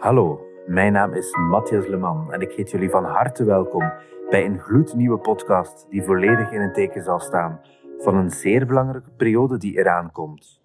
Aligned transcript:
Hallo, 0.00 0.46
mijn 0.66 0.92
naam 0.92 1.12
is 1.12 1.36
Matthias 1.36 1.86
Leman 1.86 2.32
en 2.32 2.40
ik 2.40 2.52
heet 2.52 2.70
jullie 2.70 2.90
van 2.90 3.04
harte 3.04 3.44
welkom 3.44 3.92
bij 4.30 4.44
een 4.44 4.58
gloednieuwe 4.58 5.18
podcast 5.18 5.86
die 5.90 6.02
volledig 6.02 6.52
in 6.52 6.60
het 6.60 6.74
teken 6.74 7.02
zal 7.02 7.20
staan 7.20 7.60
van 7.98 8.16
een 8.16 8.30
zeer 8.30 8.66
belangrijke 8.66 9.10
periode 9.16 9.58
die 9.58 9.78
eraan 9.78 10.12
komt. 10.12 10.60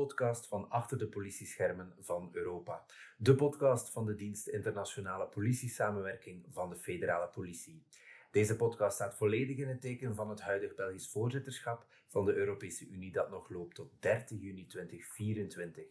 Podcast 0.00 0.46
van 0.46 0.70
Achter 0.70 0.98
de 0.98 1.06
Politieschermen 1.06 1.94
van 1.98 2.30
Europa. 2.32 2.84
De 3.16 3.34
podcast 3.34 3.90
van 3.90 4.06
de 4.06 4.14
dienst 4.14 4.48
Internationale 4.48 5.26
Politiesamenwerking 5.26 6.44
van 6.48 6.70
de 6.70 6.76
Federale 6.76 7.28
Politie. 7.28 7.82
Deze 8.30 8.56
podcast 8.56 8.94
staat 8.94 9.16
volledig 9.16 9.56
in 9.56 9.68
het 9.68 9.80
teken 9.80 10.14
van 10.14 10.30
het 10.30 10.40
huidig 10.40 10.74
Belgisch 10.74 11.08
voorzitterschap 11.08 11.86
van 12.06 12.24
de 12.24 12.34
Europese 12.34 12.88
Unie 12.88 13.12
dat 13.12 13.30
nog 13.30 13.50
loopt 13.50 13.74
tot 13.74 13.92
30 13.98 14.40
juni 14.40 14.66
2024. 14.66 15.84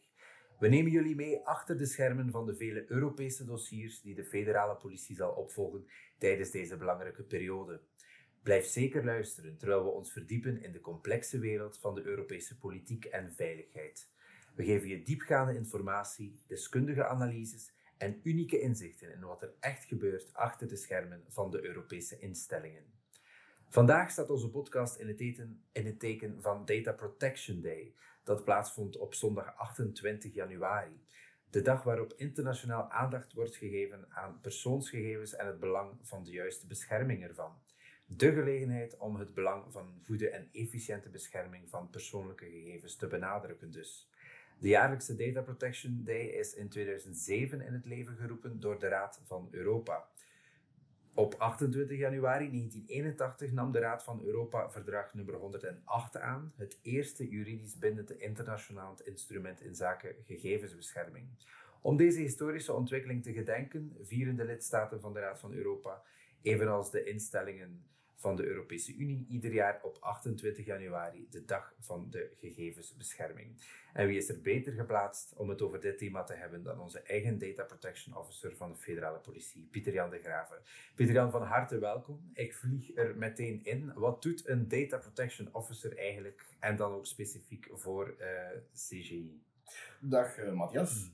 We 0.60 0.68
nemen 0.68 0.92
jullie 0.92 1.16
mee 1.16 1.46
achter 1.46 1.78
de 1.78 1.86
schermen 1.86 2.32
van 2.32 2.46
de 2.46 2.56
vele 2.56 2.86
Europese 2.88 3.46
dossiers 3.46 4.02
die 4.02 4.16
de 4.16 4.26
federale 4.26 4.76
politie 4.76 5.16
zal 5.16 5.32
opvolgen 5.32 5.88
tijdens 6.18 6.52
deze 6.52 6.78
belangrijke 6.78 7.24
periode. 7.24 7.82
Blijf 8.50 8.66
zeker 8.66 9.06
luisteren 9.06 9.58
terwijl 9.58 9.84
we 9.84 9.90
ons 9.90 10.12
verdiepen 10.12 10.62
in 10.62 10.72
de 10.72 10.80
complexe 10.80 11.40
wereld 11.40 11.78
van 11.78 11.96
de 11.96 12.04
Europese 12.04 12.58
politiek 12.58 13.06
en 13.06 13.34
veiligheid. 13.34 14.12
We 14.56 14.64
geven 14.64 14.88
je 14.88 15.02
diepgaande 15.02 15.56
informatie, 15.56 16.40
deskundige 16.48 17.08
analyses 17.08 17.72
en 17.98 18.20
unieke 18.24 18.60
inzichten 18.60 19.14
in 19.14 19.22
wat 19.22 19.42
er 19.42 19.54
echt 19.60 19.84
gebeurt 19.84 20.34
achter 20.34 20.68
de 20.68 20.76
schermen 20.76 21.24
van 21.28 21.52
de 21.52 21.66
Europese 21.66 22.20
instellingen. 22.20 22.84
Vandaag 23.68 24.12
staat 24.12 24.30
onze 24.30 24.50
podcast 24.50 24.96
in 24.96 25.08
het, 25.08 25.20
in 25.72 25.86
het 25.86 26.00
teken 26.00 26.42
van 26.42 26.66
Data 26.66 26.92
Protection 26.92 27.62
Day, 27.62 27.94
dat 28.24 28.44
plaatsvond 28.44 28.98
op 28.98 29.14
zondag 29.14 29.56
28 29.56 30.34
januari. 30.34 31.04
De 31.50 31.62
dag 31.62 31.84
waarop 31.84 32.14
internationaal 32.18 32.92
aandacht 32.92 33.34
wordt 33.34 33.56
gegeven 33.56 34.06
aan 34.10 34.40
persoonsgegevens 34.42 35.36
en 35.36 35.48
het 35.48 35.60
belang 35.60 35.98
van 36.02 36.24
de 36.24 36.32
juiste 36.32 36.68
bescherming 36.68 37.24
ervan. 37.24 37.68
De 38.16 38.32
gelegenheid 38.32 38.98
om 38.98 39.16
het 39.16 39.34
belang 39.34 39.72
van 39.72 39.86
een 39.86 40.06
goede 40.06 40.30
en 40.30 40.50
efficiënte 40.52 41.10
bescherming 41.10 41.70
van 41.70 41.90
persoonlijke 41.90 42.46
gegevens 42.46 42.96
te 42.96 43.08
benadrukken 43.08 43.72
dus. 43.72 44.10
De 44.60 44.68
jaarlijkse 44.68 45.16
Data 45.16 45.42
Protection 45.42 46.02
Day 46.04 46.26
is 46.26 46.54
in 46.54 46.70
2007 46.70 47.62
in 47.62 47.74
het 47.74 47.86
leven 47.86 48.16
geroepen 48.16 48.60
door 48.60 48.80
de 48.80 48.88
Raad 48.88 49.22
van 49.26 49.48
Europa. 49.52 50.08
Op 51.14 51.34
28 51.34 51.98
januari 51.98 52.50
1981 52.50 53.52
nam 53.52 53.72
de 53.72 53.80
Raad 53.80 54.04
van 54.04 54.22
Europa 54.24 54.70
verdrag 54.70 55.14
nummer 55.14 55.36
108 55.36 56.18
aan, 56.18 56.54
het 56.56 56.80
eerste 56.82 57.30
juridisch 57.30 57.78
bindende 57.78 58.18
internationaal 58.18 58.98
instrument 59.04 59.62
in 59.62 59.76
zaken 59.76 60.16
gegevensbescherming. 60.26 61.28
Om 61.82 61.98
deze 61.98 62.20
historische 62.20 62.74
ontwikkeling 62.74 63.24
te 63.24 63.34
gedenken, 63.34 63.98
vieren 64.02 64.36
de 64.36 64.46
lidstaten 64.46 65.02
van 65.02 65.14
de 65.14 65.20
Raad 65.20 65.40
van 65.40 65.54
Europa, 65.54 66.04
evenals 66.42 66.92
de 66.92 67.04
instellingen 67.04 67.84
van 68.20 68.36
de 68.36 68.46
Europese 68.46 68.96
Unie 68.96 69.26
ieder 69.30 69.54
jaar 69.54 69.80
op 69.84 69.98
28 70.00 70.66
januari, 70.66 71.28
de 71.30 71.46
dag 71.46 71.74
van 71.80 72.08
de 72.10 72.32
gegevensbescherming. 72.36 73.64
En 73.94 74.08
wie 74.08 74.18
is 74.18 74.30
er 74.30 74.42
beter 74.42 74.74
geplaatst 74.74 75.34
om 75.36 75.50
het 75.50 75.62
over 75.62 75.80
dit 75.80 75.98
thema 75.98 76.24
te 76.24 76.34
hebben 76.34 76.64
dan 76.64 76.80
onze 76.80 77.00
eigen 77.00 77.38
Data 77.38 77.64
Protection 77.64 78.18
Officer 78.18 78.56
van 78.56 78.72
de 78.72 78.78
Federale 78.78 79.20
Politie, 79.20 79.68
Pieter-Jan 79.72 80.10
de 80.10 80.20
Graven. 80.20 80.58
Pieter-Jan, 80.96 81.32
van 81.32 81.44
harte 81.44 81.80
welkom. 81.80 82.30
Ik 82.34 82.54
vlieg 82.56 82.96
er 82.96 83.18
meteen 83.18 83.60
in. 83.64 83.94
Wat 83.94 84.22
doet 84.22 84.48
een 84.48 84.68
Data 84.68 84.98
Protection 84.98 85.50
Officer 85.52 85.98
eigenlijk 85.98 86.46
en 86.60 86.76
dan 86.76 86.92
ook 86.92 87.06
specifiek 87.06 87.70
voor 87.72 88.16
uh, 88.20 88.26
CGI? 88.74 89.42
Dag 90.00 90.38
uh, 90.38 90.54
Matthias. 90.54 91.12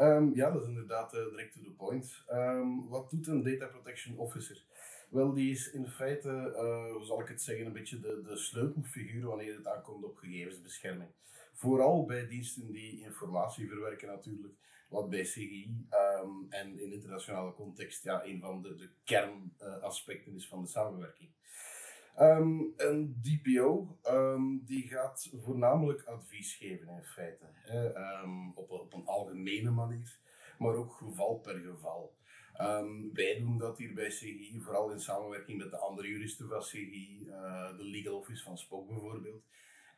Um, 0.00 0.34
ja, 0.34 0.50
dat 0.50 0.62
is 0.62 0.68
inderdaad 0.68 1.14
uh, 1.14 1.20
direct 1.30 1.52
to 1.52 1.60
the 1.60 1.70
point. 1.70 2.24
Um, 2.32 2.88
wat 2.88 3.10
doet 3.10 3.26
een 3.26 3.42
Data 3.42 3.66
Protection 3.66 4.18
Officer? 4.18 4.64
Wel, 5.08 5.32
die 5.32 5.50
is 5.50 5.70
in 5.70 5.86
feite, 5.86 6.28
uh, 6.28 6.92
hoe 6.92 7.04
zal 7.04 7.20
ik 7.20 7.28
het 7.28 7.42
zeggen, 7.42 7.66
een 7.66 7.72
beetje 7.72 7.98
de, 7.98 8.22
de 8.22 8.36
sleutelfiguur 8.36 9.26
wanneer 9.26 9.56
het 9.56 9.66
aankomt 9.66 10.04
op 10.04 10.16
gegevensbescherming. 10.16 11.10
Vooral 11.52 12.04
bij 12.04 12.26
diensten 12.26 12.72
die 12.72 13.00
informatie 13.00 13.68
verwerken 13.68 14.08
natuurlijk, 14.08 14.54
wat 14.88 15.10
bij 15.10 15.22
CGI 15.22 15.86
um, 16.22 16.46
en 16.48 16.80
in 16.80 16.92
internationale 16.92 17.54
context 17.54 18.02
ja, 18.04 18.24
een 18.24 18.40
van 18.40 18.62
de, 18.62 18.74
de 18.74 18.88
kernaspecten 19.04 20.34
is 20.34 20.48
van 20.48 20.62
de 20.62 20.68
samenwerking. 20.68 21.30
Um, 22.20 22.72
een 22.76 23.20
DPO 23.22 23.98
um, 24.10 24.64
die 24.64 24.88
gaat 24.88 25.30
voornamelijk 25.42 26.02
advies 26.02 26.54
geven 26.54 26.88
in 26.88 27.02
feite, 27.02 27.44
hè, 27.52 27.90
op, 28.54 28.70
op 28.70 28.94
een 28.94 29.06
algemene 29.06 29.70
manier, 29.70 30.18
maar 30.58 30.74
ook 30.74 30.92
geval 30.92 31.38
per 31.38 31.58
geval. 31.58 32.15
Um, 32.60 33.10
wij 33.14 33.38
doen 33.38 33.58
dat 33.58 33.78
hier 33.78 33.94
bij 33.94 34.08
CGI, 34.08 34.60
vooral 34.60 34.90
in 34.90 35.00
samenwerking 35.00 35.58
met 35.58 35.70
de 35.70 35.78
andere 35.78 36.08
juristen 36.08 36.48
van 36.48 36.60
CGI, 36.60 37.26
eh, 37.28 37.76
de 37.76 37.84
Legal 37.84 38.16
Office 38.16 38.42
van 38.42 38.58
Spock 38.58 38.88
bijvoorbeeld. 38.88 39.42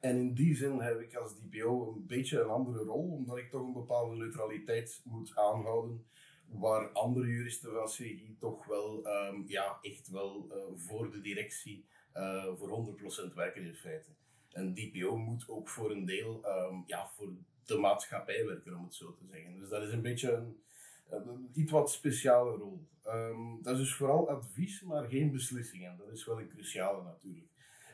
En 0.01 0.17
in 0.17 0.35
die 0.35 0.57
zin 0.57 0.81
heb 0.81 1.01
ik 1.01 1.15
als 1.15 1.35
DPO 1.35 1.93
een 1.97 2.07
beetje 2.07 2.41
een 2.41 2.49
andere 2.49 2.85
rol, 2.85 3.11
omdat 3.11 3.37
ik 3.37 3.51
toch 3.51 3.67
een 3.67 3.73
bepaalde 3.73 4.17
neutraliteit 4.17 5.01
moet 5.05 5.37
aanhouden, 5.37 6.07
waar 6.47 6.89
andere 6.93 7.27
juristen 7.27 7.73
van 7.73 7.87
CGI 7.87 8.37
toch 8.39 8.67
wel 8.67 9.07
um, 9.07 9.45
ja, 9.47 9.79
echt 9.83 10.09
wel 10.09 10.47
uh, 10.51 10.57
voor 10.77 11.11
de 11.11 11.21
directie 11.21 11.85
uh, 12.15 12.55
voor 12.55 12.97
100% 13.31 13.35
werken 13.35 13.63
in 13.63 13.75
feite. 13.75 14.11
Een 14.53 14.75
DPO 14.75 15.17
moet 15.17 15.49
ook 15.49 15.69
voor 15.69 15.91
een 15.91 16.05
deel 16.05 16.45
um, 16.45 16.85
ja, 16.87 17.11
voor 17.17 17.33
de 17.65 17.79
maatschappij 17.79 18.47
werken, 18.47 18.77
om 18.77 18.85
het 18.85 18.95
zo 18.95 19.15
te 19.15 19.27
zeggen. 19.31 19.59
Dus 19.59 19.69
dat 19.69 19.83
is 19.83 19.93
een 19.93 20.03
beetje 20.03 20.33
een 20.33 20.63
een 21.11 21.51
iets 21.55 21.73
wat 21.73 21.91
speciale 21.91 22.57
rol. 22.57 22.87
Um, 23.07 23.63
dat 23.63 23.73
is 23.73 23.81
dus 23.81 23.95
vooral 23.95 24.29
advies, 24.29 24.83
maar 24.83 25.09
geen 25.09 25.31
beslissingen. 25.31 25.97
Dat 25.97 26.13
is 26.13 26.27
wel 26.27 26.41
een 26.41 26.49
cruciale 26.49 27.03
natuurlijk. 27.03 27.47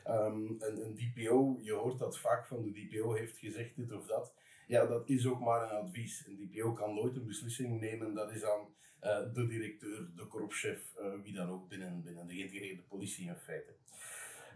Um, 0.07 0.55
een, 0.59 0.85
een, 0.85 0.95
DPO, 0.95 1.59
je 1.61 1.73
hoort 1.73 1.99
dat 1.99 2.19
vaak 2.19 2.47
van 2.47 2.63
de 2.63 2.71
DPO 2.71 3.13
heeft 3.13 3.37
gezegd 3.37 3.75
dit 3.75 3.91
of 3.91 4.05
dat. 4.05 4.33
Ja, 4.67 4.85
dat 4.85 5.09
is 5.09 5.27
ook 5.27 5.39
maar 5.39 5.61
een 5.61 5.77
advies. 5.77 6.27
Een 6.27 6.49
DPO 6.51 6.73
kan 6.73 6.93
nooit 6.93 7.15
een 7.15 7.25
beslissing 7.25 7.79
nemen. 7.79 8.13
Dat 8.13 8.31
is 8.31 8.43
aan 8.43 8.67
uh, 9.01 9.33
de 9.33 9.47
directeur, 9.47 10.09
de 10.15 10.25
korpschef, 10.25 10.93
uh, 10.99 11.21
wie 11.23 11.33
dan 11.33 11.49
ook 11.49 11.69
binnen, 11.69 12.03
binnen 12.03 12.27
de 12.27 12.33
geïntegreerde 12.33 12.81
politie 12.81 13.27
in 13.27 13.35
feite. 13.35 13.75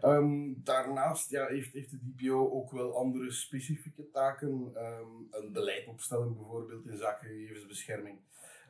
Um, 0.04 0.60
daarnaast 0.64 1.30
ja, 1.30 1.46
heeft, 1.46 1.72
heeft 1.72 1.90
de 1.90 1.98
DPO 1.98 2.50
ook 2.50 2.70
wel 2.70 2.96
andere 2.96 3.30
specifieke 3.30 4.10
taken. 4.10 4.50
Um, 4.50 5.28
een 5.30 5.52
beleid 5.52 5.86
opstellen 5.86 6.36
bijvoorbeeld 6.36 6.86
in 6.86 6.96
zaken 6.96 7.28
gegevensbescherming. 7.28 8.18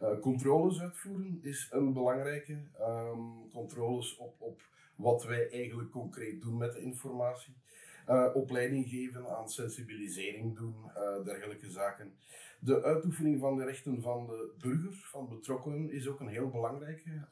Uh, 0.02 0.20
controles 0.20 0.80
uitvoeren 0.80 1.38
is 1.42 1.68
een 1.70 1.92
belangrijke. 1.92 2.58
Um, 2.80 3.50
controles 3.52 4.16
op, 4.16 4.34
op 4.38 4.60
wat 4.96 5.24
wij 5.24 5.50
eigenlijk 5.50 5.90
concreet 5.90 6.40
doen 6.40 6.56
met 6.56 6.72
de 6.72 6.80
informatie. 6.80 7.54
Uh, 8.08 8.30
opleiding 8.34 8.88
geven 8.88 9.28
aan 9.36 9.50
sensibilisering 9.50 10.56
doen, 10.56 10.74
uh, 10.96 11.24
dergelijke 11.24 11.70
zaken. 11.70 12.12
De 12.58 12.82
uitoefening 12.82 13.40
van 13.40 13.56
de 13.56 13.64
rechten 13.64 14.02
van 14.02 14.26
de 14.26 14.52
burger, 14.58 14.92
van 14.92 15.28
betrokkenen, 15.28 15.90
is 15.90 16.08
ook 16.08 16.20
een 16.20 16.28
heel 16.28 16.48
belangrijke. 16.48 17.26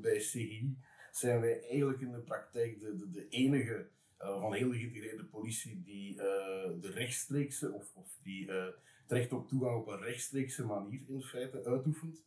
Bij 0.00 0.16
CGI 0.16 0.76
zijn 1.16 1.40
wij 1.40 1.62
eigenlijk 1.68 2.00
in 2.00 2.12
de 2.12 2.18
praktijk 2.18 2.80
de, 2.80 2.96
de, 2.96 3.10
de 3.10 3.28
enige 3.28 3.86
van 4.18 4.54
heel 4.54 4.70
de 4.70 5.28
politie 5.30 5.82
die 5.82 6.16
de 6.16 6.90
rechtstreekse 6.94 7.72
of, 7.72 7.94
of 7.94 8.18
die 8.22 8.50
het 8.50 9.12
recht 9.12 9.32
op 9.32 9.48
toegang 9.48 9.76
op 9.76 9.86
een 9.86 10.00
rechtstreekse 10.00 10.64
manier 10.64 11.00
in 11.06 11.22
feite 11.22 11.64
uitoefent. 11.64 12.22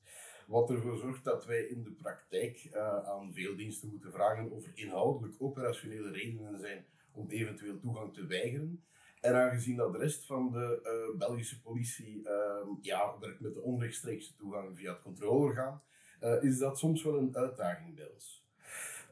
Wat 0.47 0.69
ervoor 0.69 0.97
zorgt 0.97 1.23
dat 1.23 1.45
wij 1.45 1.61
in 1.61 1.83
de 1.83 1.91
praktijk 1.91 2.69
uh, 2.73 3.05
aan 3.05 3.33
veel 3.33 3.55
diensten 3.55 3.89
moeten 3.89 4.11
vragen 4.11 4.51
of 4.51 4.65
er 4.65 4.71
inhoudelijk 4.75 5.35
operationele 5.41 6.11
redenen 6.11 6.59
zijn 6.59 6.85
om 7.11 7.29
eventueel 7.29 7.79
toegang 7.79 8.13
te 8.13 8.25
weigeren. 8.25 8.83
En 9.21 9.35
aangezien 9.35 9.75
dat 9.75 9.91
de 9.91 9.97
rest 9.97 10.25
van 10.25 10.51
de 10.51 10.79
uh, 11.11 11.17
Belgische 11.17 11.61
politie 11.61 12.21
uh, 12.21 12.67
ja, 12.81 13.19
werkt 13.19 13.39
met 13.39 13.53
de 13.53 13.61
onrechtstreekse 13.61 14.35
toegang 14.35 14.77
via 14.77 14.91
het 14.91 15.01
controleorgaan, 15.01 15.81
uh, 16.21 16.43
is 16.43 16.57
dat 16.57 16.79
soms 16.79 17.03
wel 17.03 17.17
een 17.17 17.35
uitdaging 17.35 17.95
bij 17.95 18.09
ons. 18.13 18.46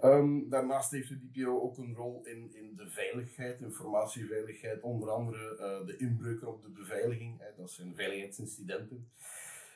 Um, 0.04 0.50
daarnaast 0.50 0.92
heeft 0.92 1.10
de 1.10 1.20
DPO 1.20 1.62
ook 1.62 1.78
een 1.78 1.96
rol 1.96 2.26
in, 2.26 2.56
in 2.56 2.76
de 2.76 2.90
veiligheid, 2.90 3.62
informatieveiligheid, 3.62 4.82
onder 4.82 5.10
andere 5.10 5.58
uh, 5.60 5.86
de 5.88 5.98
inbreuken 5.98 6.48
op 6.48 6.62
de 6.62 6.70
beveiliging, 6.70 7.40
hè, 7.40 7.48
dat 7.58 7.72
zijn 7.72 7.96
veiligheidsincidenten. 7.96 9.10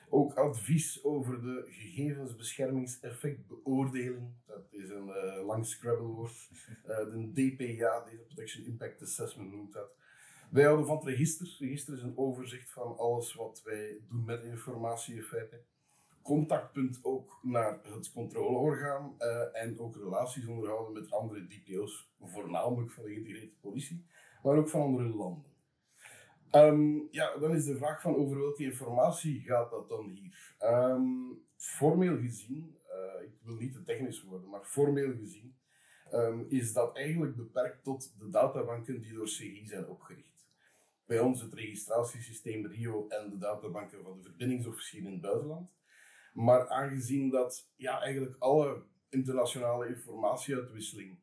Ook 0.10 0.34
advies 0.34 1.04
over 1.04 1.42
de 1.42 1.66
gegevensbeschermingseffectbeoordeling, 1.68 4.34
dat 4.46 4.68
is 4.70 4.90
een 4.90 5.08
uh, 5.08 5.46
lang 5.46 5.66
Scrabble-woord. 5.66 6.50
Uh, 6.88 6.98
de 6.98 7.32
DPA, 7.34 8.00
Data 8.00 8.24
Protection 8.26 8.66
Impact 8.66 9.02
Assessment 9.02 9.52
noemt 9.52 9.74
dat. 9.74 9.98
Wij 10.50 10.64
houden 10.64 10.86
van 10.86 10.96
het 10.96 11.06
register. 11.06 11.56
Register 11.60 11.94
is 11.94 12.02
een 12.02 12.18
overzicht 12.18 12.72
van 12.72 12.98
alles 12.98 13.34
wat 13.34 13.62
wij 13.64 13.98
doen 14.10 14.26
met 14.26 14.44
informatie 14.44 15.24
contactpunt 16.30 17.00
ook 17.02 17.40
naar 17.42 17.80
het 17.84 18.12
controleorgaan 18.12 19.16
uh, 19.20 19.62
en 19.62 19.80
ook 19.80 19.96
relaties 19.96 20.48
onderhouden 20.48 20.94
met 20.94 21.12
andere 21.12 21.48
DPO's, 21.48 22.12
voornamelijk 22.22 22.92
van 22.92 23.04
de 23.04 23.10
geïntegreerde 23.10 23.56
politie, 23.62 24.06
maar 24.44 24.58
ook 24.58 24.70
van 24.70 24.82
andere 24.82 25.10
landen. 25.10 25.44
Um, 26.52 27.08
ja, 27.12 27.38
dan 27.38 27.56
is 27.56 27.66
de 27.66 27.78
vraag 27.78 28.02
van 28.02 28.16
over 28.16 28.40
welke 28.40 28.64
informatie 28.64 29.42
gaat 29.42 29.72
dat 29.72 29.90
dan 29.90 30.10
hier? 30.10 30.56
Um, 30.64 31.42
formeel 31.56 32.18
gezien, 32.18 32.76
uh, 32.88 33.24
ik 33.24 33.34
wil 33.44 33.56
niet 33.56 33.74
te 33.74 33.84
technisch 33.84 34.24
worden, 34.24 34.50
maar 34.50 34.64
formeel 34.64 35.14
gezien 35.16 35.56
um, 36.14 36.46
is 36.50 36.74
dat 36.74 36.96
eigenlijk 36.96 37.36
beperkt 37.36 37.84
tot 37.84 38.14
de 38.20 38.30
databanken 38.30 39.02
die 39.02 39.14
door 39.14 39.26
CGI 39.26 39.66
zijn 39.66 39.88
opgericht. 39.88 40.48
Bij 41.06 41.20
ons 41.20 41.42
het 41.42 41.54
registratiesysteem 41.54 42.66
RIO 42.66 43.08
en 43.08 43.30
de 43.30 43.38
databanken 43.38 44.04
van 44.04 44.18
de 44.18 44.24
verbindingsofficieren 44.24 45.08
in 45.08 45.14
het 45.14 45.22
buitenland. 45.22 45.78
Maar 46.34 46.70
aangezien 46.70 47.30
dat 47.30 47.70
ja, 47.76 48.02
eigenlijk 48.02 48.36
alle 48.40 48.84
internationale 49.10 49.88
informatieuitwisseling 49.88 51.20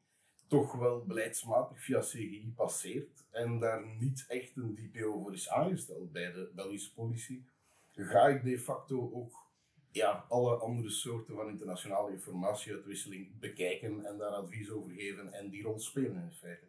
toch 0.46 0.72
wel 0.72 1.04
beleidsmatig 1.04 1.84
via 1.84 2.00
CGI 2.00 2.52
passeert 2.56 3.24
en 3.30 3.58
daar 3.58 3.86
niet 3.98 4.24
echt 4.28 4.56
een 4.56 4.74
DPO 4.74 5.20
voor 5.20 5.34
is 5.34 5.48
aangesteld 5.48 6.12
bij 6.12 6.32
de 6.32 6.50
Belgische 6.54 6.94
politie, 6.94 7.46
ga 7.94 8.26
ik 8.28 8.44
de 8.44 8.58
facto 8.58 9.10
ook 9.12 9.46
ja, 9.90 10.24
alle 10.28 10.56
andere 10.56 10.90
soorten 10.90 11.34
van 11.34 11.48
internationale 11.48 12.12
informatieuitwisseling 12.12 13.38
bekijken 13.38 14.04
en 14.04 14.18
daar 14.18 14.30
advies 14.30 14.70
over 14.70 14.92
geven 14.92 15.32
en 15.32 15.50
die 15.50 15.62
rol 15.62 15.78
spelen 15.78 16.22
in 16.22 16.32
feite. 16.32 16.66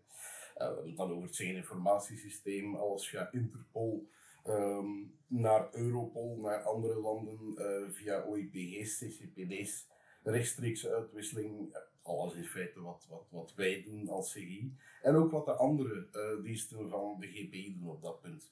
We 0.53 0.63
hebben 0.63 0.87
het 0.87 0.97
dan 0.97 1.11
over 1.11 1.23
het 1.23 1.35
Schengen-informatiesysteem, 1.35 2.75
alles 2.75 3.07
via 3.07 3.31
Interpol 3.31 4.09
ehm, 4.47 4.87
naar 5.27 5.73
Europol, 5.73 6.37
naar 6.41 6.63
andere 6.63 6.99
landen 6.99 7.39
uh, 7.55 7.89
via 7.89 8.23
OIPG's, 8.23 8.97
CCPD's, 8.97 9.87
rechtstreekse 10.23 10.93
uitwisseling, 10.93 11.77
alles 12.01 12.33
in 12.33 12.45
feite 12.45 12.81
wat, 12.81 13.05
wat, 13.09 13.27
wat 13.29 13.53
wij 13.55 13.83
doen 13.83 14.09
als 14.09 14.31
CGI. 14.31 14.75
En 15.01 15.15
ook 15.15 15.31
wat 15.31 15.45
de 15.45 15.55
andere 15.55 16.07
uh, 16.11 16.43
diensten 16.43 16.89
van 16.89 17.15
de 17.19 17.27
GPI 17.27 17.77
doen 17.79 17.89
op 17.89 18.01
dat 18.01 18.21
punt. 18.21 18.51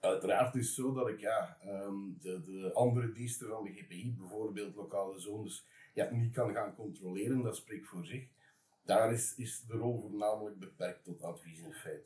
Uiteraard 0.00 0.54
is 0.54 0.66
het 0.66 0.74
zo 0.74 0.92
dat 0.92 1.08
ik 1.08 1.20
ja, 1.20 1.56
ehm, 1.60 1.94
de, 2.20 2.40
de 2.42 2.70
andere 2.74 3.12
diensten 3.12 3.48
van 3.48 3.64
de 3.64 3.72
GPI, 3.72 4.14
bijvoorbeeld 4.18 4.74
lokale 4.74 5.20
zones, 5.20 5.64
ja, 5.94 6.10
niet 6.10 6.32
kan 6.32 6.52
gaan 6.52 6.74
controleren. 6.74 7.42
Dat 7.42 7.56
spreekt 7.56 7.86
voor 7.86 8.04
zich. 8.04 8.26
Daar 8.84 9.12
is, 9.12 9.34
is 9.36 9.64
de 9.68 9.76
rol 9.76 10.00
voornamelijk 10.00 10.58
beperkt 10.58 11.04
tot 11.04 11.22
advies 11.22 11.58
in 11.58 11.72
feite. 11.72 12.04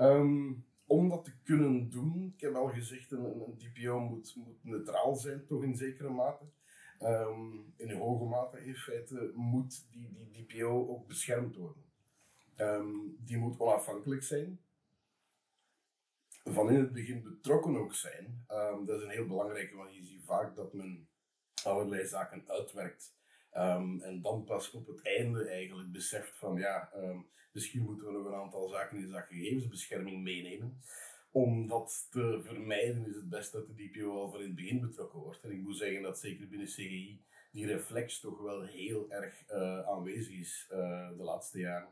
Um, 0.00 0.64
om 0.86 1.08
dat 1.08 1.24
te 1.24 1.32
kunnen 1.42 1.90
doen, 1.90 2.32
ik 2.34 2.40
heb 2.40 2.54
al 2.54 2.68
gezegd, 2.68 3.10
een, 3.10 3.24
een 3.24 3.58
DPO 3.58 4.00
moet, 4.00 4.36
neutraal 4.60 5.14
zijn, 5.14 5.46
toch 5.46 5.62
in 5.62 5.76
zekere 5.76 6.10
mate. 6.10 6.44
Um, 7.00 7.72
in 7.76 7.90
hoge 7.90 8.24
mate 8.24 8.64
in 8.64 8.74
feite 8.74 9.32
moet 9.34 9.86
die, 9.90 10.12
die 10.12 10.46
DPO 10.46 10.88
ook 10.88 11.06
beschermd 11.06 11.56
worden. 11.56 11.84
Um, 12.56 13.16
die 13.18 13.38
moet 13.38 13.58
onafhankelijk 13.58 14.22
zijn. 14.22 14.60
Van 16.44 16.70
in 16.70 16.80
het 16.80 16.92
begin 16.92 17.22
betrokken 17.22 17.76
ook 17.76 17.94
zijn. 17.94 18.44
Um, 18.50 18.86
dat 18.86 18.98
is 18.98 19.04
een 19.04 19.10
heel 19.10 19.26
belangrijke, 19.26 19.76
want 19.76 19.94
je 19.94 20.04
ziet 20.04 20.24
vaak 20.24 20.56
dat 20.56 20.72
men 20.72 21.08
allerlei 21.64 22.06
zaken 22.06 22.44
uitwerkt. 22.46 23.14
En 23.54 24.18
dan 24.22 24.44
pas 24.44 24.70
op 24.70 24.86
het 24.86 25.02
einde 25.02 25.48
eigenlijk 25.48 25.92
beseft 25.92 26.38
van 26.38 26.56
ja, 26.56 26.90
misschien 27.52 27.82
moeten 27.82 28.06
we 28.06 28.12
nog 28.12 28.26
een 28.26 28.34
aantal 28.34 28.68
zaken 28.68 28.98
in 28.98 29.08
zaak 29.08 29.26
gegevensbescherming 29.26 30.22
meenemen 30.22 30.78
om 31.34 31.68
dat 31.68 32.06
te 32.10 32.40
vermijden 32.44 33.06
is 33.06 33.14
het 33.14 33.28
best 33.28 33.52
dat 33.52 33.66
de 33.66 33.74
DPO 33.74 34.20
al 34.20 34.30
van 34.30 34.40
in 34.40 34.46
het 34.46 34.54
begin 34.54 34.80
betrokken 34.80 35.18
wordt. 35.18 35.42
En 35.42 35.50
ik 35.50 35.60
moet 35.60 35.76
zeggen 35.76 36.02
dat 36.02 36.18
zeker 36.18 36.48
binnen 36.48 36.66
CGI 36.66 37.22
die 37.52 37.66
reflex 37.66 38.20
toch 38.20 38.40
wel 38.40 38.62
heel 38.62 39.10
erg 39.10 39.50
uh, 39.50 39.80
aanwezig 39.80 40.38
is 40.38 40.68
uh, 40.72 41.08
de 41.16 41.22
laatste 41.22 41.58
jaren. 41.58 41.88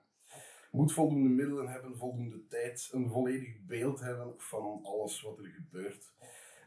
Moet 0.71 0.93
voldoende 0.93 1.29
middelen 1.29 1.69
hebben, 1.69 1.97
voldoende 1.97 2.47
tijd, 2.47 2.89
een 2.93 3.09
volledig 3.09 3.57
beeld 3.67 4.01
hebben 4.01 4.35
van 4.37 4.81
alles 4.83 5.21
wat 5.21 5.39
er 5.39 5.49
gebeurt. 5.49 6.13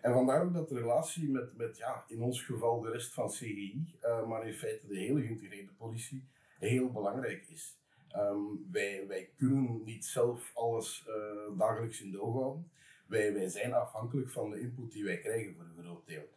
En 0.06 0.13
vandaar 0.13 0.44
ook 0.44 0.54
dat 0.54 0.69
de 0.69 0.80
relatie 0.80 1.30
met, 1.30 1.57
met 1.57 1.78
ja, 1.78 2.06
in 2.07 2.22
ons 2.22 2.42
geval 2.42 2.81
de 2.81 2.92
rest 2.92 3.13
van 3.13 3.30
CGI, 3.30 3.86
eh, 4.02 4.28
maar 4.28 4.48
in 4.48 4.54
feite 4.54 4.88
de 4.88 4.98
hele 4.98 5.22
geïntegreerde 5.22 5.72
politie, 5.78 6.24
heel 6.60 6.92
belangrijk 6.92 7.48
is. 7.48 7.78
Um, 8.16 8.68
wij, 8.72 9.07
wij 9.07 9.30
kunnen 9.38 9.81
niet 9.84 10.06
zelf 10.06 10.52
alles 10.54 11.06
uh, 11.07 11.57
dagelijks 11.57 12.02
in 12.02 12.12
de 12.12 12.22
oog 12.22 12.34
houden. 12.34 12.72
Wij, 13.07 13.34
wij 13.34 13.48
zijn 13.48 13.74
afhankelijk 13.74 14.30
van 14.30 14.50
de 14.50 14.60
input 14.60 14.92
die 14.92 15.04
wij 15.04 15.18
krijgen 15.18 15.56
voor 15.56 15.63
een 15.63 15.84
groot 15.84 16.07
deel. 16.07 16.30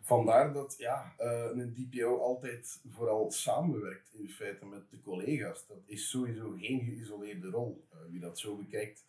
Vandaar 0.00 0.52
dat 0.52 0.74
ja, 0.78 1.14
uh, 1.20 1.48
een 1.54 1.74
DPO 1.74 2.18
altijd 2.18 2.80
vooral 2.88 3.30
samenwerkt 3.30 4.14
in 4.14 4.28
feite 4.28 4.66
met 4.66 4.90
de 4.90 5.00
collega's. 5.00 5.66
Dat 5.66 5.82
is 5.84 6.10
sowieso 6.10 6.50
geen 6.50 6.80
geïsoleerde 6.80 7.50
rol. 7.50 7.84
Wie 8.10 8.20
dat 8.20 8.38
zo 8.38 8.56
bekijkt, 8.56 9.06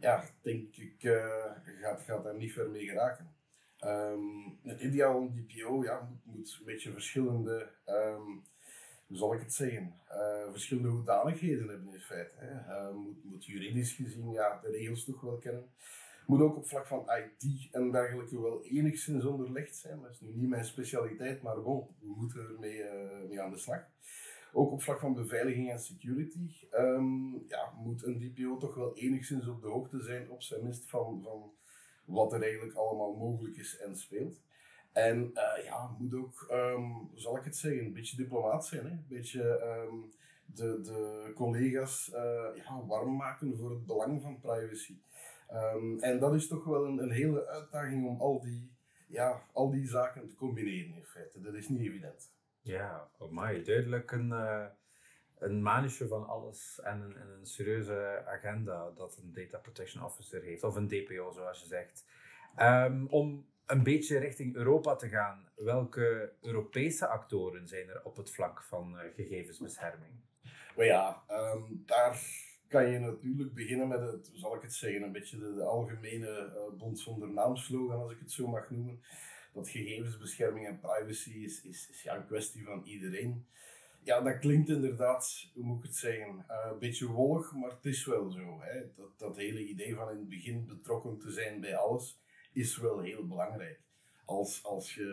ja, 0.00 0.24
denk 0.42 0.76
ik, 0.76 0.94
gaat, 1.80 2.02
gaat 2.02 2.24
daar 2.24 2.36
niet 2.36 2.52
ver 2.52 2.70
mee 2.70 2.86
geraken. 2.86 3.34
Um, 3.84 4.58
het 4.62 4.80
ideale 4.80 5.30
DPO 5.30 5.84
ja, 5.84 6.08
moet, 6.10 6.34
moet 6.36 6.56
een 6.58 6.64
beetje 6.64 6.92
verschillende 6.92 7.70
um, 7.86 8.44
hoe 9.06 9.16
zal 9.16 9.34
ik 9.34 9.40
het 9.40 9.54
zeggen, 9.54 9.94
uh, 10.10 10.50
verschillende 10.50 10.88
hoedanigheden 10.88 11.68
hebben 11.68 11.92
in 11.92 12.00
feite. 12.00 12.34
Hè. 12.36 12.88
Uh, 12.88 12.94
moet, 12.94 13.24
moet, 13.24 13.44
juridisch 13.44 13.92
gezien 13.92 14.30
ja, 14.30 14.60
de 14.60 14.70
regels 14.70 15.04
toch 15.04 15.20
wel 15.20 15.38
kennen. 15.38 15.70
Moet 16.26 16.40
ook 16.40 16.56
op 16.56 16.68
vlak 16.68 16.86
van 16.86 17.08
IT 17.10 17.68
en 17.72 17.90
dergelijke 17.90 18.40
wel 18.40 18.64
enigszins 18.64 19.24
onderlegd 19.24 19.76
zijn. 19.76 20.00
Dat 20.00 20.10
is 20.10 20.20
nu 20.20 20.32
niet 20.34 20.48
mijn 20.48 20.64
specialiteit, 20.64 21.42
maar 21.42 21.62
bon, 21.62 21.86
we 22.00 22.14
moeten 22.16 22.40
ermee 22.40 22.84
mee 23.28 23.40
aan 23.40 23.50
de 23.50 23.58
slag. 23.58 23.86
Ook 24.52 24.70
op 24.70 24.82
vlak 24.82 25.00
van 25.00 25.14
beveiliging 25.14 25.70
en 25.70 25.78
security 25.78 26.48
um, 26.72 27.44
ja, 27.48 27.72
moet 27.76 28.04
een 28.04 28.18
DPO 28.18 28.56
toch 28.56 28.74
wel 28.74 28.96
enigszins 28.96 29.48
op 29.48 29.60
de 29.60 29.68
hoogte 29.68 30.02
zijn, 30.02 30.30
op 30.30 30.42
zijn 30.42 30.62
minst 30.62 30.88
van, 30.88 31.22
van 31.22 31.52
wat 32.04 32.32
er 32.32 32.42
eigenlijk 32.42 32.74
allemaal 32.74 33.14
mogelijk 33.14 33.56
is 33.56 33.78
en 33.78 33.96
speelt. 33.96 34.40
En 34.92 35.30
uh, 35.34 35.64
ja, 35.64 35.96
moet 35.98 36.14
ook, 36.14 36.48
um, 36.52 37.10
zal 37.14 37.36
ik 37.36 37.44
het 37.44 37.56
zeggen, 37.56 37.84
een 37.84 37.92
beetje 37.92 38.16
diplomaat 38.16 38.66
zijn. 38.66 38.84
Hè? 38.84 38.90
Een 38.90 39.04
beetje 39.08 39.42
um, 39.88 40.12
de, 40.46 40.80
de 40.80 41.32
collega's 41.34 42.10
uh, 42.14 42.46
ja, 42.54 42.86
warm 42.86 43.16
maken 43.16 43.56
voor 43.56 43.70
het 43.70 43.86
belang 43.86 44.22
van 44.22 44.40
privacy. 44.40 44.98
En 46.00 46.18
dat 46.18 46.34
is 46.34 46.48
toch 46.48 46.64
wel 46.64 46.84
een, 46.84 47.02
een 47.02 47.10
hele 47.10 47.46
uitdaging 47.46 48.06
om 48.06 48.20
al 48.20 48.40
die, 48.40 48.70
ja, 49.08 49.42
al 49.52 49.70
die 49.70 49.86
zaken 49.86 50.28
te 50.28 50.34
combineren 50.34 50.94
in 50.94 51.04
feite. 51.04 51.40
Dat 51.40 51.54
is 51.54 51.68
niet 51.68 51.80
evident. 51.80 52.30
Ja, 52.66 53.10
op 53.18 53.30
mij 53.30 53.62
duidelijk 53.62 54.10
een, 54.10 54.28
uh, 54.28 54.64
een 55.38 55.62
manetje 55.62 56.06
van 56.06 56.26
alles 56.26 56.80
en 56.82 57.00
een, 57.00 57.16
en 57.16 57.28
een 57.28 57.46
serieuze 57.46 58.22
agenda 58.26 58.90
dat 58.90 59.16
een 59.16 59.32
data 59.32 59.58
protection 59.58 60.04
officer 60.04 60.42
heeft, 60.42 60.62
of 60.62 60.74
een 60.74 60.88
DPO 60.88 61.32
zoals 61.32 61.60
je 61.60 61.66
zegt. 61.66 62.04
Um, 62.58 63.06
om 63.08 63.46
een 63.66 63.82
beetje 63.82 64.18
richting 64.18 64.54
Europa 64.56 64.96
te 64.96 65.08
gaan, 65.08 65.48
welke 65.56 66.32
Europese 66.40 67.06
actoren 67.06 67.68
zijn 67.68 67.88
er 67.88 68.00
op 68.04 68.16
het 68.16 68.30
vlak 68.30 68.62
van 68.62 68.94
uh, 68.94 69.00
gegevensbescherming? 69.14 70.12
Maar 70.76 70.86
ja, 70.86 71.22
um, 71.30 71.82
daar 71.86 72.22
kan 72.68 72.90
je 72.90 72.98
natuurlijk 72.98 73.54
beginnen 73.54 73.88
met 73.88 74.00
het, 74.00 74.30
zal 74.32 74.54
ik 74.54 74.62
het 74.62 74.74
zeggen, 74.74 75.02
een 75.02 75.12
beetje 75.12 75.38
de, 75.38 75.62
algemene 75.62 76.52
uh, 76.54 76.78
bond 76.78 77.00
zonder 77.00 77.28
naamslogan, 77.28 78.02
als 78.02 78.12
ik 78.12 78.18
het 78.18 78.32
zo 78.32 78.46
mag 78.46 78.70
noemen. 78.70 79.00
Dat 79.56 79.68
gegevensbescherming 79.68 80.66
en 80.66 80.80
privacy 80.80 81.30
is, 81.30 81.62
is, 81.62 81.88
is 81.90 82.02
ja, 82.02 82.16
een 82.16 82.26
kwestie 82.26 82.64
van 82.64 82.82
iedereen. 82.84 83.46
Ja, 84.02 84.20
dat 84.20 84.38
klinkt 84.38 84.68
inderdaad, 84.68 85.50
hoe 85.54 85.64
moet 85.64 85.78
ik 85.78 85.84
het 85.84 85.96
zeggen, 85.96 86.44
uh, 86.50 86.70
een 86.72 86.78
beetje 86.78 87.06
wollig, 87.06 87.52
maar 87.52 87.70
het 87.70 87.84
is 87.84 88.04
wel 88.04 88.30
zo. 88.30 88.60
Hè? 88.60 88.82
Dat, 88.96 89.18
dat 89.18 89.36
hele 89.36 89.66
idee 89.66 89.94
van 89.94 90.10
in 90.10 90.16
het 90.16 90.28
begin 90.28 90.66
betrokken 90.66 91.18
te 91.18 91.30
zijn 91.30 91.60
bij 91.60 91.76
alles 91.76 92.18
is 92.52 92.76
wel 92.76 93.00
heel 93.00 93.26
belangrijk. 93.26 93.80
Als, 94.24 94.64
als 94.64 94.94
je 94.94 95.08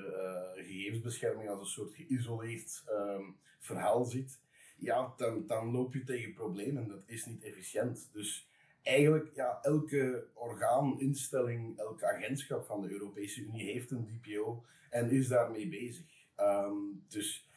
uh, 0.58 0.66
gegevensbescherming 0.66 1.50
als 1.50 1.60
een 1.60 1.66
soort 1.66 1.94
geïsoleerd 1.94 2.84
um, 2.90 3.36
verhaal 3.60 4.06
ziet, 4.06 4.40
ja, 4.78 5.14
dan, 5.18 5.48
dan 5.48 5.72
loop 5.72 5.94
je 5.94 6.04
tegen 6.04 6.34
problemen. 6.34 6.88
Dat 6.88 7.04
is 7.06 7.26
niet 7.26 7.44
efficiënt. 7.44 8.10
Dus 8.14 8.48
eigenlijk, 8.84 9.36
ja, 9.36 9.60
elke 9.62 10.25
orgaan, 10.34 11.00
instelling, 11.00 11.80
elk 11.80 12.04
agentschap 12.04 12.66
van 12.66 12.82
de 12.82 12.90
Europese 12.90 13.42
Unie 13.42 13.72
heeft 13.72 13.92
een 13.92 14.08
DPO 14.08 14.63
en 14.90 15.10
is 15.10 15.28
daarmee 15.28 15.68
bezig. 15.68 16.06
Um, 16.40 17.04
dus 17.08 17.50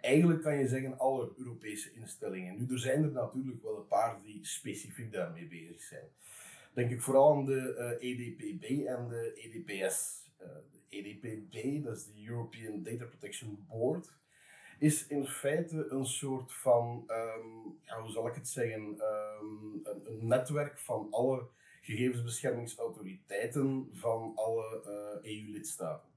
eigenlijk 0.00 0.42
kan 0.42 0.58
je 0.58 0.68
zeggen 0.68 0.98
alle 0.98 1.32
Europese 1.36 1.92
instellingen. 1.92 2.56
Nu, 2.56 2.72
er 2.72 2.78
zijn 2.78 3.02
er 3.02 3.12
natuurlijk 3.12 3.62
wel 3.62 3.76
een 3.76 3.86
paar 3.86 4.22
die 4.22 4.46
specifiek 4.46 5.12
daarmee 5.12 5.46
bezig 5.46 5.82
zijn 5.82 6.08
denk 6.76 6.90
ik 6.90 7.02
vooral 7.02 7.36
aan 7.36 7.44
de 7.44 7.74
uh, 7.78 7.90
eh, 7.90 8.00
EDPB 8.00 8.86
en 8.86 9.08
de 9.08 9.32
EDPS. 9.34 10.24
Uh, 10.42 10.48
de 10.72 10.96
EDPB, 10.96 11.84
dat 11.84 11.96
is 11.96 12.04
de 12.04 12.28
European 12.28 12.82
Data 12.82 13.04
Protection 13.04 13.66
Board, 13.68 14.12
is 14.78 15.06
in 15.06 15.26
feite 15.26 15.86
een 15.90 16.06
soort 16.06 16.52
van, 16.52 17.04
um, 17.08 17.78
ja, 17.82 18.00
hoe 18.00 18.10
zal 18.10 18.28
ik 18.28 18.34
het 18.34 18.48
zeggen, 18.48 18.82
um, 18.82 19.80
een, 19.84 20.18
netwerk 20.20 20.78
van 20.78 21.08
alle 21.10 21.46
gegevensbeschermingsautoriteiten 21.80 23.90
van 23.92 24.32
alle 24.34 24.82
EU-lidstaten. 25.22 26.14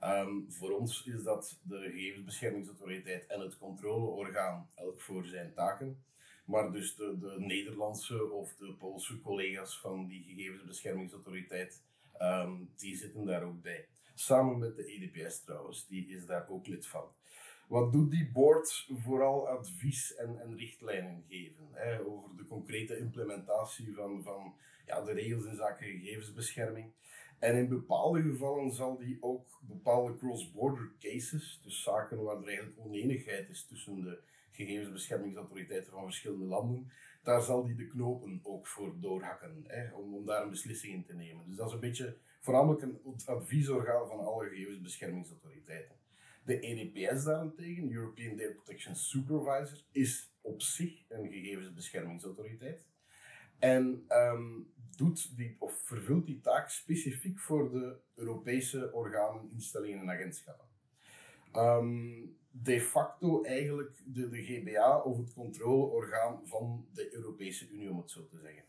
Ehm, 0.00 0.40
voor 0.48 0.70
ons 0.70 1.06
is 1.06 1.22
dat 1.22 1.60
de 1.62 1.78
gegevensbeschermingsautoriteit 1.78 3.26
en 3.26 3.40
het 3.40 3.58
controleorgaan, 3.58 4.70
elk 4.74 5.00
voor 5.00 5.24
zijn 5.24 5.54
taken. 5.54 6.02
Maar 6.44 6.72
dus 6.72 6.96
de, 6.96 7.18
de 7.18 7.34
Nederlandse 7.38 8.30
of 8.30 8.54
de 8.54 8.74
Poolse 8.74 9.20
collega's 9.20 9.80
van 9.80 10.06
die 10.06 10.22
gegevensbeschermingsautoriteit, 10.22 11.82
ehm, 12.12 12.52
die 12.76 12.96
zitten 12.96 13.24
daar 13.24 13.42
ook 13.42 13.62
bij. 13.62 13.88
Samen 14.14 14.58
met 14.58 14.76
de 14.76 14.84
EDPS 14.84 15.44
trouwens, 15.44 15.86
die 15.86 16.08
is 16.08 16.26
daar 16.26 16.48
ook 16.48 16.66
lid 16.66 16.86
van. 16.86 17.16
Wat 17.68 17.92
doet 17.92 18.10
die 18.10 18.30
board? 18.32 18.88
Vooral 19.04 19.48
advies 19.48 20.14
en, 20.14 20.40
en 20.40 20.56
richtlijnen 20.56 21.24
geven 21.28 21.68
hè, 21.72 22.00
over 22.04 22.36
de 22.36 22.46
concrete 22.46 22.98
implementatie 22.98 23.94
van, 23.94 24.22
van 24.22 24.54
ja, 24.86 25.04
de 25.04 25.12
regels 25.12 25.44
in 25.44 25.56
zaken 25.56 25.86
gegevensbescherming. 25.86 26.92
En 27.38 27.56
in 27.56 27.68
bepaalde 27.68 28.22
gevallen 28.22 28.72
zal 28.72 28.98
die 28.98 29.18
ook 29.20 29.58
bepaalde 29.60 30.16
cross-border 30.16 30.90
cases, 30.98 31.60
dus 31.64 31.82
zaken 31.82 32.22
waar 32.22 32.36
er 32.36 32.46
eigenlijk 32.46 32.78
oneenigheid 32.78 33.48
is 33.48 33.66
tussen 33.66 34.02
de 34.02 34.18
gegevensbeschermingsautoriteiten 34.50 35.92
van 35.92 36.04
verschillende 36.04 36.44
landen, 36.44 36.90
daar 37.22 37.42
zal 37.42 37.66
die 37.66 37.76
de 37.76 37.86
knopen 37.86 38.40
ook 38.42 38.66
voor 38.66 39.00
doorhakken, 39.00 39.64
hè, 39.66 39.94
om, 39.94 40.14
om 40.14 40.26
daar 40.26 40.42
een 40.42 40.50
beslissing 40.50 40.92
in 40.94 41.04
te 41.04 41.14
nemen. 41.14 41.46
Dus 41.46 41.56
dat 41.56 41.66
is 41.66 41.72
een 41.72 41.80
beetje 41.80 42.16
voornamelijk 42.40 42.82
een 42.82 43.00
adviesorgaan 43.26 44.08
van 44.08 44.18
alle 44.18 44.48
gegevensbeschermingsautoriteiten. 44.48 45.96
De 46.48 46.60
EDPS 46.60 47.24
daarentegen, 47.24 47.92
European 47.92 48.36
Data 48.36 48.52
Protection 48.52 48.96
Supervisor, 48.96 49.82
is 49.92 50.32
op 50.40 50.62
zich 50.62 51.04
een 51.08 51.30
gegevensbeschermingsautoriteit. 51.30 52.86
En 53.58 54.04
um, 54.08 54.72
doet 54.96 55.36
die, 55.36 55.56
of 55.58 55.80
vervult 55.84 56.26
die 56.26 56.40
taak 56.40 56.68
specifiek 56.68 57.38
voor 57.38 57.70
de 57.70 57.96
Europese 58.14 58.92
organen, 58.92 59.50
instellingen 59.52 60.00
en 60.00 60.10
agentschappen. 60.10 60.66
Um, 61.56 62.36
de 62.50 62.80
facto 62.80 63.42
eigenlijk 63.42 64.02
de, 64.04 64.28
de 64.28 64.42
GBA 64.42 65.00
of 65.00 65.18
het 65.18 65.32
controleorgaan 65.32 66.40
van 66.46 66.86
de 66.92 67.14
Europese 67.14 67.70
Unie, 67.70 67.90
om 67.90 67.98
het 67.98 68.10
zo 68.10 68.26
te 68.26 68.38
zeggen. 68.38 68.62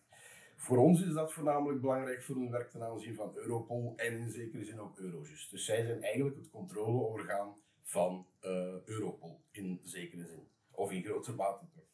Voor 0.55 0.77
ons 0.77 1.01
is 1.01 1.13
dat 1.13 1.33
voornamelijk 1.33 1.81
belangrijk 1.81 2.24
voor 2.24 2.36
hun 2.36 2.51
werk 2.51 2.71
ten 2.71 2.83
aanzien 2.83 3.15
van 3.15 3.36
Europol 3.36 3.93
en 3.95 4.13
in 4.13 4.29
zekere 4.29 4.63
zin 4.65 4.79
ook 4.79 4.98
Eurojust. 4.98 5.51
Dus 5.51 5.65
zij 5.65 5.83
zijn 5.83 6.03
eigenlijk 6.03 6.36
het 6.36 6.50
controleorgaan 6.50 7.55
van 7.89 8.27
uh, 8.41 8.86
Europol 8.86 9.41
in 9.51 9.79
zekere 9.84 10.25
zin. 10.25 10.48
Of 10.72 10.91
in 10.91 11.03
grote 11.03 11.34
mate 11.34 11.65
toch. 11.74 11.88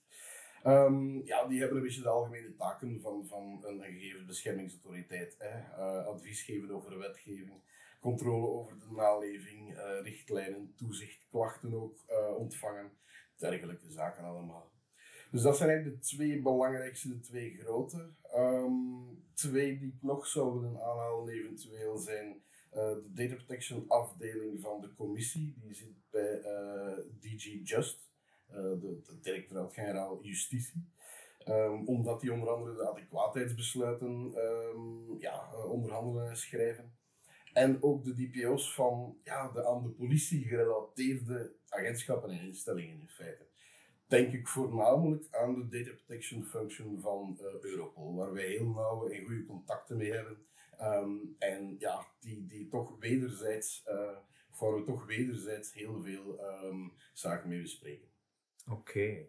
Um, 0.64 1.26
ja, 1.26 1.48
die 1.48 1.60
hebben 1.60 1.78
een 1.78 1.84
beetje 1.84 2.02
de 2.02 2.10
algemene 2.10 2.56
taken 2.56 3.02
van, 3.02 3.28
van 3.28 3.64
een 3.66 3.82
gegevensbeschermingsautoriteit. 3.82 5.36
Hè. 5.38 5.60
Uh, 5.60 6.06
advies 6.06 6.44
geven 6.44 6.72
over 6.72 6.98
wetgeving, 6.98 7.62
controle 8.00 8.48
over 8.48 8.80
de 8.80 8.92
naleving, 8.96 9.72
uh, 9.72 10.02
richtlijnen, 10.02 10.74
toezicht, 10.76 11.28
klachten 11.30 11.74
ook 11.74 11.96
ontvangen, 12.38 12.92
dergelijke 13.36 13.92
zaken 13.92 14.24
allemaal. 14.24 14.72
Dus 15.32 15.42
dat 15.42 15.58
zijn 15.58 15.70
eigenlijk 15.70 16.02
de 16.02 16.08
twee 16.08 16.42
belangrijkste, 16.42 17.08
de 17.08 17.20
twee 17.20 17.58
grote. 17.58 18.10
Um, 18.36 19.24
twee 19.34 19.80
die 19.80 19.94
ik 19.94 20.02
nog 20.02 20.28
zou 20.28 20.60
willen 20.60 20.82
aanhalen 20.82 21.34
eventueel 21.34 21.98
zijn 21.98 22.44
de 22.76 23.12
Data 23.14 23.36
Protection 23.36 23.86
afdeling 23.88 24.62
van 24.62 24.82
de 24.82 24.94
commissie. 24.94 25.56
Die 25.62 25.74
zit 25.74 25.96
bij 26.10 26.42
DG 27.20 27.60
Just. 27.64 28.06
Eh, 28.48 28.62
de, 28.62 29.02
de 29.06 29.20
directoraat-generaal 29.22 30.24
Justitie. 30.24 30.94
Um, 31.48 31.88
omdat 31.88 32.22
die 32.22 32.34
onder 32.34 32.50
andere 32.50 32.76
de 32.76 32.90
adequaatheidsbesluiten 32.90 34.34
um, 34.36 35.20
ja, 35.20 35.56
onderhandelen 35.68 36.30
en 36.30 36.38
schrijven. 36.38 36.94
En 37.54 37.84
ook 37.84 38.04
de 38.04 38.16
DPO's 38.16 38.74
van 38.74 39.18
ja, 39.24 39.52
de 39.52 39.68
aan 39.68 39.84
de 39.84 39.90
politie 39.90 40.44
gerelateerde 40.44 41.52
agentschappen 41.70 42.30
en 42.30 42.42
instellingen 42.42 43.00
in 43.00 43.10
feite. 43.10 43.46
Denk 44.08 44.34
ik 44.34 44.48
voornamelijk 44.48 45.28
aan 45.32 45.56
de 45.56 45.68
Data 45.68 45.96
Protection 45.96 46.44
Function 46.44 47.00
van 47.00 47.40
Europol, 47.62 48.16
waar 48.16 48.34
wij 48.34 48.48
heel 48.48 48.70
nauwe 48.70 49.14
en 49.14 49.26
goede 49.26 49.46
contacten 49.46 49.98
mee 49.98 50.12
hebben. 50.12 50.38
Um, 50.82 51.36
en 51.40 51.76
ja, 51.80 52.06
die, 52.20 52.46
die 52.48 52.68
toch 52.68 53.00
wederzijds, 53.00 53.86
uh, 53.88 54.74
we 54.76 54.84
toch 54.86 55.06
wederzijds 55.06 55.74
heel 55.74 56.02
veel 56.02 56.40
zaken 57.14 57.50
mee 57.50 57.62
bespreken. 57.62 58.08
Oké. 58.72 59.26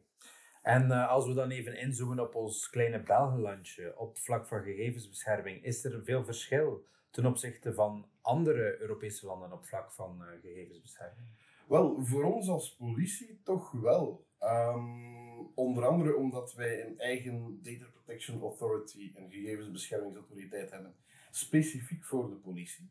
En 0.63 0.87
uh, 0.87 1.09
als 1.09 1.27
we 1.27 1.35
dan 1.35 1.51
even 1.51 1.79
inzoomen 1.79 2.21
op 2.21 2.35
ons 2.35 2.71
kleine 2.71 3.03
Belgenlandje 3.03 3.99
op 3.99 4.19
vlak 4.19 4.47
van 4.47 4.63
gegevensbescherming, 4.63 5.65
is 5.65 5.85
er 5.85 6.05
veel 6.05 6.25
verschil 6.25 6.85
ten 7.11 7.27
opzichte 7.27 7.75
van 7.75 8.07
andere 8.21 8.81
Europese 8.81 9.27
landen 9.27 9.53
op 9.53 9.65
vlak 9.67 9.93
van 9.93 10.23
uh, 10.23 10.29
gegevensbescherming? 10.43 11.27
Wel, 11.69 12.05
voor 12.05 12.25
ons 12.25 12.49
als 12.49 12.75
politie 12.75 13.41
toch 13.45 13.71
wel. 13.71 14.27
Um, 14.41 15.51
onder 15.55 15.87
andere 15.87 16.17
omdat 16.17 16.55
wij 16.55 16.87
een 16.87 16.99
eigen 16.99 17.61
Data 17.63 17.87
Protection 17.93 18.41
Authority, 18.41 19.13
een 19.15 19.31
gegevensbeschermingsautoriteit 19.31 20.71
hebben, 20.71 20.95
specifiek 21.31 22.05
voor 22.05 22.29
de 22.29 22.37
politie. 22.37 22.89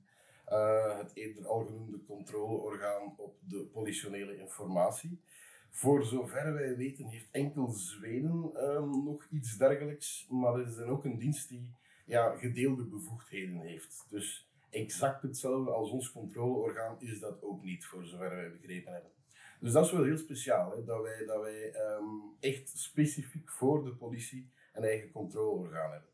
Uh, 0.49 0.97
het 0.97 1.11
eerder 1.13 1.47
al 1.47 1.65
genoemde 1.65 2.03
controleorgaan 2.03 3.13
op 3.17 3.35
de 3.47 3.69
politionele 3.73 4.37
informatie. 4.37 5.21
Voor 5.69 6.03
zover 6.03 6.53
wij 6.53 6.75
weten 6.75 7.05
heeft 7.05 7.31
enkel 7.31 7.67
Zweden 7.67 8.51
um, 8.63 9.03
nog 9.03 9.27
iets 9.31 9.57
dergelijks, 9.57 10.27
maar 10.29 10.53
het 10.53 10.67
is 10.67 10.75
dan 10.75 10.89
ook 10.89 11.05
een 11.05 11.17
dienst 11.17 11.49
die 11.49 11.69
ja, 12.05 12.35
gedeelde 12.35 12.83
bevoegdheden 12.83 13.59
heeft. 13.59 14.05
Dus 14.09 14.49
exact 14.69 15.21
hetzelfde 15.21 15.71
als 15.71 15.89
ons 15.89 16.11
controleorgaan 16.11 16.95
is 16.99 17.19
dat 17.19 17.41
ook 17.43 17.63
niet, 17.63 17.85
voor 17.85 18.03
zover 18.03 18.29
wij 18.29 18.51
begrepen 18.51 18.93
hebben. 18.93 19.11
Dus 19.59 19.71
dat 19.71 19.85
is 19.85 19.91
wel 19.91 20.03
heel 20.03 20.17
speciaal, 20.17 20.75
hè, 20.75 20.83
dat 20.83 21.01
wij, 21.01 21.25
dat 21.25 21.41
wij 21.41 21.75
um, 21.75 22.21
echt 22.39 22.77
specifiek 22.77 23.51
voor 23.51 23.83
de 23.83 23.95
politie 23.95 24.49
een 24.73 24.83
eigen 24.83 25.11
controleorgaan 25.11 25.91
hebben. 25.91 26.09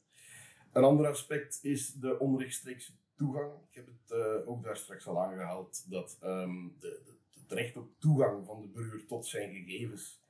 Een 0.71 0.83
ander 0.83 1.07
aspect 1.07 1.59
is 1.61 1.93
de 1.93 2.19
onrechtstreekse 2.19 2.91
toegang. 3.15 3.51
Ik 3.69 3.75
heb 3.75 3.87
het 3.87 4.11
uh, 4.11 4.49
ook 4.49 4.63
daar 4.63 4.77
straks 4.77 5.07
al 5.07 5.21
aangehaald, 5.21 5.85
dat 5.89 6.19
um, 6.23 6.75
de, 6.79 7.01
het 7.41 7.51
recht 7.51 7.77
op 7.77 7.89
toegang 7.99 8.45
van 8.45 8.61
de 8.61 8.67
burger 8.67 9.05
tot 9.05 9.25
zijn 9.25 9.53
gegevens, 9.53 10.23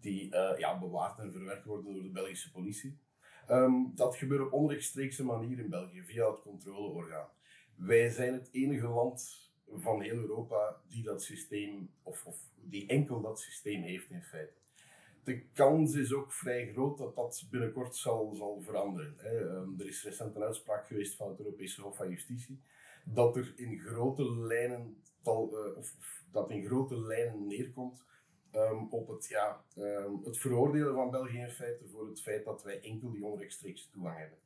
die 0.00 0.34
uh, 0.34 0.58
ja, 0.58 0.78
bewaard 0.78 1.18
en 1.18 1.32
verwerkt 1.32 1.64
worden 1.64 1.92
door 1.92 2.02
de 2.02 2.08
Belgische 2.08 2.50
politie. 2.50 2.98
Um, 3.50 3.92
dat 3.94 4.16
gebeurt 4.16 4.46
op 4.46 4.52
onrechtstreekse 4.52 5.24
manier 5.24 5.58
in 5.58 5.70
België, 5.70 6.02
via 6.02 6.30
het 6.30 6.40
controleorgaan. 6.40 7.28
Wij 7.74 8.10
zijn 8.10 8.32
het 8.32 8.48
enige 8.52 8.86
land 8.86 9.50
van 9.68 10.02
heel 10.02 10.16
Europa 10.16 10.80
die 10.88 11.02
dat 11.02 11.22
systeem, 11.22 11.90
of, 12.02 12.26
of 12.26 12.36
die 12.54 12.86
enkel 12.86 13.20
dat 13.20 13.40
systeem 13.40 13.82
heeft 13.82 14.10
in 14.10 14.22
feite. 14.22 14.63
De 15.24 15.42
kans 15.52 15.94
is 15.94 16.12
ook 16.12 16.32
vrij 16.32 16.72
groot 16.72 16.98
dat 16.98 17.14
dat 17.14 17.46
binnenkort 17.50 17.96
zal, 17.96 18.34
zal 18.34 18.60
veranderen. 18.60 19.14
Hè. 19.16 19.40
Um, 19.40 19.74
er 19.78 19.86
is 19.86 20.04
recent 20.04 20.36
een 20.36 20.42
uitspraak 20.42 20.86
geweest 20.86 21.16
van 21.16 21.28
het 21.28 21.38
Europese 21.38 21.80
Hof 21.80 21.96
van 21.96 22.10
Justitie 22.10 22.60
dat 23.04 23.36
er 23.36 23.52
in 23.56 23.78
grote 23.78 24.36
lijnen, 24.36 24.96
tal, 25.22 25.66
uh, 25.66 25.76
of, 25.76 25.94
dat 26.32 26.50
in 26.50 26.66
grote 26.66 27.00
lijnen 27.00 27.46
neerkomt 27.46 28.04
um, 28.54 28.86
op 28.90 29.08
het, 29.08 29.26
ja, 29.26 29.64
um, 29.76 30.20
het 30.24 30.38
veroordelen 30.38 30.94
van 30.94 31.10
België 31.10 31.38
in 31.38 31.50
feite 31.50 31.88
voor 31.88 32.08
het 32.08 32.20
feit 32.22 32.44
dat 32.44 32.62
wij 32.62 32.80
enkel 32.80 33.10
die 33.10 33.24
onrechtstreekse 33.24 33.90
toegang 33.90 34.18
hebben. 34.18 34.38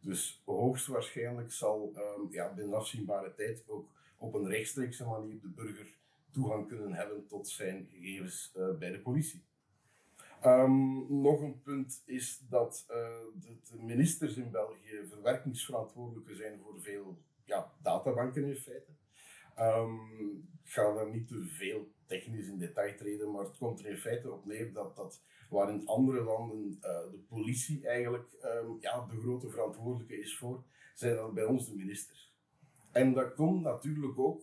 Dus 0.00 0.42
hoogstwaarschijnlijk 0.44 1.52
zal 1.52 1.92
ja, 2.30 2.52
binnen 2.54 2.78
afzienbare 2.78 3.34
tijd 3.34 3.64
ook 3.66 3.88
op 4.18 4.34
een 4.34 4.48
rechtstreekse 4.48 5.06
manier 5.06 5.40
de 5.40 5.48
burger 5.48 5.86
toegang 6.30 6.68
kunnen 6.68 6.92
hebben 6.92 7.26
tot 7.26 7.48
zijn 7.48 7.88
gegevens 7.90 8.52
uh, 8.56 8.78
bij 8.78 8.90
de 8.90 9.00
politie. 9.00 9.42
Um, 10.44 11.20
nog 11.20 11.40
een 11.40 11.62
punt 11.62 12.02
is 12.06 12.42
dat 12.48 12.86
uh, 12.90 12.96
de, 13.70 13.82
ministers 13.82 14.36
in 14.36 14.50
België 14.50 15.06
verwerkingsverantwoordelijke 15.08 16.34
zijn 16.34 16.58
voor 16.58 16.80
veel 16.80 17.18
ja, 17.44 17.72
databanken 17.82 18.44
in 18.44 18.56
feite. 18.56 18.90
Um, 19.58 20.48
ik 20.64 20.70
ga 20.70 20.94
daar 20.94 21.10
niet 21.10 21.28
te 21.28 21.44
veel 21.46 21.88
technisch 22.06 22.46
in 22.46 22.58
detail 22.58 22.96
treden, 22.96 23.30
maar 23.30 23.44
het 23.44 23.58
komt 23.58 23.80
er 23.80 23.86
in 23.86 23.96
feite 23.96 24.32
op 24.32 24.46
neer 24.46 24.72
dat, 24.72 24.96
dat 24.96 25.22
waar 25.50 25.70
in 25.70 25.86
andere 25.86 26.22
landen 26.22 26.68
uh, 26.68 26.80
de 27.10 27.24
politie 27.28 27.86
eigenlijk 27.86 28.28
um, 28.44 28.76
ja, 28.80 29.06
de 29.06 29.20
grote 29.20 29.50
verantwoordelijke 29.50 30.20
is 30.20 30.38
voor, 30.38 30.62
zijn 30.94 31.16
dat 31.16 31.34
bij 31.34 31.44
ons 31.44 31.66
de 31.66 31.76
ministers. 31.76 32.34
En 32.92 33.12
dat 33.12 33.34
komt 33.34 33.62
natuurlijk 33.62 34.18
ook, 34.18 34.42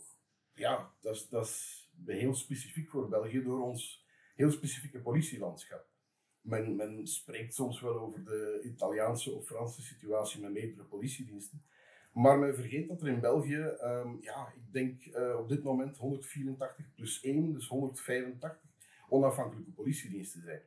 ja, 0.54 0.92
dat 1.02 1.28
is 1.32 1.90
heel 2.06 2.34
specifiek 2.34 2.90
voor 2.90 3.10
België 3.10 3.44
door 3.44 3.62
ons 3.62 4.06
heel 4.38 4.52
specifieke 4.52 5.00
politielandschap. 5.00 5.86
Men, 6.42 6.76
men 6.76 7.08
spreekt 7.08 7.54
soms 7.54 7.82
wel 7.82 8.00
over 8.00 8.26
de 8.26 8.62
Italiaanse 8.64 9.32
of 9.32 9.46
Franse 9.46 9.82
situatie 9.82 10.42
met 10.42 10.52
meerdere 10.52 10.84
politiediensten. 10.84 11.62
Maar 12.12 12.40
men 12.40 12.56
vergeet 12.56 12.88
dat 12.88 13.02
er 13.02 13.08
in 13.08 13.20
België, 13.20 13.78
um, 13.84 14.18
ja, 14.22 14.54
ik 14.56 14.72
denk 14.72 15.06
uh, 15.06 15.40
op 15.40 15.50
dit 15.50 15.64
moment 15.64 15.98
184 15.98 16.86
plus 16.96 17.22
1, 17.22 17.54
dus 17.54 17.68
185 17.68 18.62
onafhankelijke 19.10 19.72
politiediensten 19.72 20.42
zijn. 20.42 20.62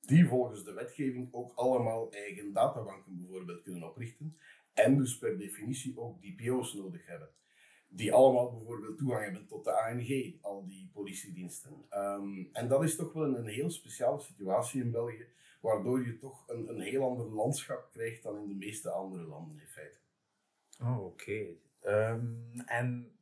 Die 0.00 0.26
volgens 0.26 0.64
de 0.64 0.72
wetgeving 0.72 1.28
ook 1.32 1.52
allemaal 1.54 2.12
eigen 2.12 2.52
databanken 2.52 3.16
bijvoorbeeld 3.16 3.62
kunnen 3.62 3.88
oprichten. 3.88 4.36
En 4.72 4.96
dus 4.96 5.18
per 5.18 5.38
definitie 5.38 5.98
ook 5.98 6.22
DPO's 6.22 6.74
nodig 6.74 7.06
hebben. 7.06 7.28
Die 7.96 8.12
allemaal 8.12 8.50
bijvoorbeeld 8.50 8.98
toegang 8.98 9.22
hebben 9.22 9.46
tot 9.46 9.64
de 9.64 9.72
ANG, 9.72 10.34
al 10.40 10.66
die 10.66 10.90
politiediensten. 10.92 11.84
Ehm, 11.88 12.44
en 12.52 12.68
dat 12.68 12.82
is 12.82 12.96
toch 12.96 13.12
wel 13.12 13.24
een, 13.24 13.38
een 13.38 13.46
heel 13.46 13.70
speciale 13.70 14.20
situatie 14.20 14.82
in 14.82 14.90
België, 14.90 15.26
waardoor 15.60 16.06
je 16.06 16.18
toch 16.18 16.44
een, 16.48 16.68
een 16.68 16.80
heel 16.80 17.02
ander 17.02 17.26
landschap 17.26 17.88
krijgt 17.92 18.22
dan 18.22 18.36
in 18.42 18.48
de 18.48 18.54
meeste 18.54 18.90
andere 18.90 19.22
landen 19.22 19.60
in 19.60 19.66
feite. 19.66 19.98
Oh, 20.80 21.04
oké. 21.04 21.46
Ehm, 21.80 22.60
en 22.66 23.12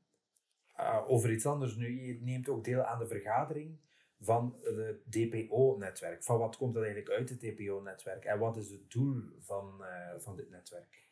uh, 0.78 1.04
over 1.06 1.32
iets 1.32 1.46
anders 1.46 1.76
nu, 1.76 2.06
je 2.06 2.20
neemt 2.20 2.48
ook 2.48 2.64
deel 2.64 2.82
aan 2.82 2.98
de 2.98 3.06
vergadering 3.06 3.78
van 4.20 4.56
het 4.62 5.12
DPO-netwerk. 5.12 6.22
Van 6.22 6.38
wat 6.38 6.56
komt 6.56 6.76
er 6.76 6.82
eigenlijk 6.82 7.10
uit 7.10 7.28
het 7.28 7.40
DPO-netwerk 7.40 8.24
en 8.24 8.38
wat 8.38 8.56
is 8.56 8.70
het 8.70 8.90
doel 8.90 9.22
van, 9.38 9.76
uh, 9.80 9.86
van 10.18 10.36
dit 10.36 10.50
netwerk? 10.50 11.02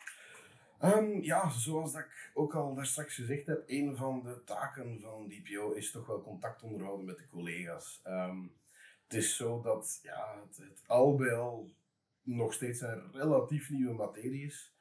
Um, 0.85 1.23
ja, 1.23 1.51
zoals 1.51 1.93
dat 1.93 2.03
ik 2.03 2.31
ook 2.35 2.55
al 2.55 2.75
daar 2.75 2.87
straks 2.87 3.15
gezegd 3.15 3.47
heb, 3.47 3.63
een 3.67 3.97
van 3.97 4.23
de 4.23 4.45
taken 4.45 5.01
van 5.01 5.29
DPO 5.29 5.73
is 5.73 5.91
toch 5.91 6.07
wel 6.07 6.23
contact 6.23 6.63
onderhouden 6.63 7.07
met 7.07 7.19
de 7.19 7.29
collega's. 7.31 8.01
Um, 8.07 8.53
het 9.05 9.15
is 9.15 9.37
zo 9.37 9.61
dat 9.63 10.01
ja, 10.03 10.41
het, 10.47 10.57
het 10.57 10.83
al 10.87 11.17
bij 11.17 11.35
al 11.35 11.71
nog 12.23 12.53
steeds 12.53 12.81
een 12.81 13.13
relatief 13.13 13.71
nieuwe 13.71 13.95
materie 13.95 14.47
is. 14.47 14.73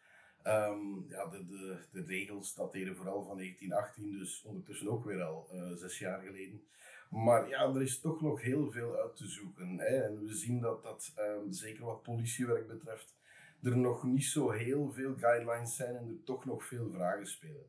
Um, 0.43 1.05
ja, 1.09 1.25
de, 1.25 1.45
de, 1.45 1.79
de 1.91 2.03
regels 2.03 2.53
dateren 2.53 2.95
vooral 2.95 3.23
van 3.23 3.37
1918, 3.37 4.19
dus 4.19 4.43
ondertussen 4.43 4.89
ook 4.89 5.05
weer 5.05 5.21
al 5.21 5.49
uh, 5.53 5.71
zes 5.73 5.99
jaar 5.99 6.21
geleden. 6.21 6.63
Maar 7.09 7.49
ja, 7.49 7.73
er 7.73 7.81
is 7.81 7.99
toch 7.99 8.21
nog 8.21 8.41
heel 8.41 8.71
veel 8.71 8.95
uit 8.95 9.15
te 9.15 9.27
zoeken. 9.27 9.79
Hè? 9.79 10.03
En 10.03 10.25
we 10.25 10.33
zien 10.35 10.59
dat 10.59 10.83
dat, 10.83 11.13
zeker 11.49 11.85
wat 11.85 12.03
politiewerk 12.03 12.67
betreft, 12.67 13.15
er 13.63 13.77
nog 13.77 14.03
niet 14.03 14.25
zo 14.25 14.49
heel 14.49 14.91
veel 14.91 15.15
guidelines 15.15 15.75
zijn 15.75 15.95
en 15.95 16.07
er 16.07 16.23
toch 16.23 16.45
nog 16.45 16.65
veel 16.65 16.89
vragen 16.89 17.27
spelen. 17.27 17.65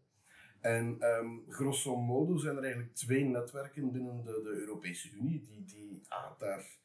En 0.60 0.98
um, 1.02 1.44
grosso 1.48 1.96
modo 1.96 2.36
zijn 2.36 2.56
er 2.56 2.62
eigenlijk 2.62 2.94
twee 2.94 3.24
netwerken 3.24 3.92
binnen 3.92 4.24
de, 4.24 4.40
de 4.42 4.50
Europese 4.50 5.10
Unie 5.10 5.40
die, 5.40 5.64
die 5.64 6.02
ah, 6.08 6.38
daar 6.38 6.78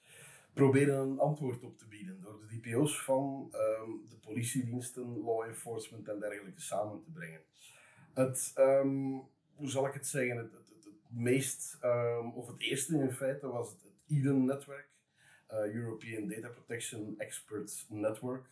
proberen 0.54 0.98
een 0.98 1.20
antwoord 1.20 1.64
op 1.64 1.78
te 1.78 1.88
bieden. 1.88 2.22
Door 2.22 2.40
de 2.40 2.60
DPO's 2.60 3.04
van 3.04 3.52
um, 3.54 4.06
de 4.10 4.16
politiediensten, 4.16 5.18
law 5.24 5.44
enforcement 5.44 6.08
en 6.08 6.20
dergelijke 6.20 6.62
samen 6.62 7.02
te 7.04 7.12
brengen. 7.12 7.42
Het, 8.14 8.54
um, 8.58 9.22
hoe 9.56 9.70
zal 9.70 9.88
ik 9.88 9.94
het 9.94 10.08
zeggen, 10.08 10.38
het, 10.38 10.52
het, 10.52 10.84
het 10.84 10.94
meest, 11.10 11.78
of 12.34 12.48
het 12.48 12.60
eerste 12.60 12.98
in 12.98 13.12
feite 13.12 13.48
was 13.48 13.70
het, 13.70 13.82
het 13.84 14.18
EDEN-netwerk, 14.18 14.88
uh, 15.52 15.74
European 15.74 16.28
Data 16.28 16.48
Protection 16.48 17.16
Experts 17.18 17.86
Network. 17.90 18.46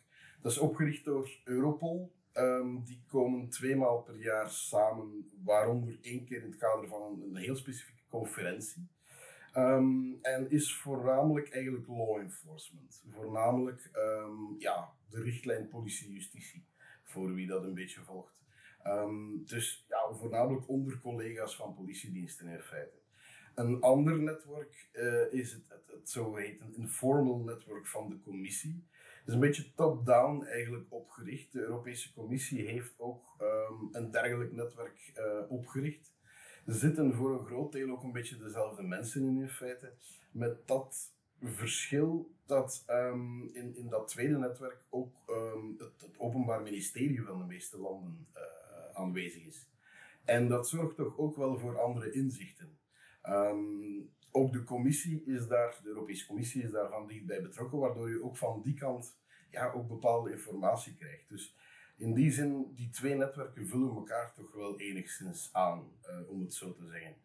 Dat 0.44 0.52
is 0.52 0.58
opgericht 0.58 1.06
door 1.06 1.30
Europol. 1.44 2.12
Um, 2.34 2.84
die 2.86 3.04
komen 3.08 3.50
twee 3.50 3.76
maal 3.76 4.02
per 4.02 4.16
jaar 4.16 4.50
samen, 4.50 5.32
waaronder 5.44 5.98
één 6.02 6.26
keer 6.26 6.44
in 6.44 6.52
het 6.52 6.60
kader 6.60 6.88
van 6.88 7.22
een, 7.22 7.36
heel 7.36 7.56
specifieke 7.56 8.02
conferentie. 8.10 8.88
Um, 9.56 10.20
en 10.22 10.50
is 10.52 10.76
voornamelijk 10.76 11.50
eigenlijk 11.50 11.88
law 11.88 12.18
enforcement. 12.18 13.04
Voornamelijk 13.10 13.90
um, 13.96 14.56
ja, 14.60 14.94
de 15.10 15.22
richtlijn 15.22 15.70
politie-justitie, 15.70 16.66
voor 17.04 17.34
wie 17.34 17.48
dat 17.48 17.64
een 17.64 17.74
beetje 17.74 18.02
volgt. 18.02 18.42
dus 19.46 19.86
ja, 19.90 20.14
voornamelijk 20.14 20.70
onder 20.70 21.00
collega's 21.00 21.56
van 21.56 21.76
politiediensten 21.76 22.48
in 22.48 22.60
feite. 22.60 23.02
Een 23.56 23.82
ander 23.82 24.20
netwerk 24.20 24.90
uh, 24.94 25.34
is 25.34 25.52
het, 25.52 25.70
het, 25.70 25.88
het 25.88 26.10
zogeheten 26.10 26.76
informal 26.76 27.38
netwerk 27.38 27.88
van 27.88 28.10
de 28.10 28.20
commissie 28.20 28.84
is 29.25 29.34
een 29.34 29.39
beetje 29.39 29.74
top-down 29.74 30.44
eigenlijk 30.44 30.86
opgericht. 30.89 31.51
De 31.51 31.60
Europese 31.60 32.13
Commissie 32.13 32.68
heeft 32.68 32.94
ook 32.98 33.24
um, 33.42 33.89
een 33.92 34.12
dergelijk 34.12 34.51
netwerk 34.51 35.13
uh, 35.18 35.51
opgericht. 35.51 36.12
Er 36.65 36.74
zitten 36.74 37.13
voor 37.13 37.39
een 37.39 37.46
groot 37.46 37.72
deel 37.72 37.89
ook 37.89 38.03
een 38.03 38.12
beetje 38.12 38.38
dezelfde 38.38 38.84
mensen 38.84 39.24
in 39.24 39.42
in 39.42 39.50
feite. 39.50 39.94
Met 40.32 40.68
dat 40.68 41.12
verschil 41.42 42.31
dat 42.46 42.83
um, 42.90 43.50
in, 43.53 43.75
in 43.75 43.90
dat 43.90 44.07
tweede 44.07 44.38
netwerk 44.38 44.86
ook 44.90 45.16
um, 45.29 45.75
het, 45.77 46.09
Openbaar 46.18 46.62
Ministerie 46.62 47.24
van 47.24 47.40
de 47.40 47.46
meeste 47.46 47.77
landen 47.79 48.27
uh, 48.36 48.42
aanwezig 48.94 49.46
is. 49.46 49.68
En 50.25 50.48
dat 50.48 50.70
zorgt 50.70 50.96
toch 50.96 51.18
ook 51.18 51.36
wel 51.36 51.59
voor 51.59 51.79
andere 51.79 52.12
inzichten. 52.12 52.77
Um, 53.24 54.12
ook 54.35 54.53
de 54.53 54.63
commissie 54.63 55.24
is 55.25 55.48
daar, 55.48 55.79
de 55.83 55.89
Europese 55.89 56.25
Commissie 56.25 56.63
is 56.63 56.72
daar 56.72 56.89
van 56.89 57.07
dichtbij 57.07 57.41
betrokken, 57.41 57.79
waardoor 57.79 58.09
je 58.09 58.24
ook 58.24 58.37
van 58.37 58.61
die 58.61 58.74
kant 58.74 59.17
ja, 59.50 59.72
ook 59.72 59.87
bepaalde 59.87 60.31
informatie 60.31 60.96
krijgt. 60.96 61.29
Dus 61.29 61.55
in 61.98 62.13
die 62.13 62.31
zin, 62.31 62.72
die 62.75 62.89
twee 62.89 63.15
netwerken 63.15 63.67
vullen 63.67 63.96
elkaar 63.96 64.33
toch 64.33 64.53
wel 64.53 64.79
enigszins 64.79 65.50
aan, 65.51 65.91
uh, 66.07 66.29
om 66.29 66.41
het 66.41 66.53
zo 66.53 66.74
te 66.74 66.87
zeggen. 66.87 67.15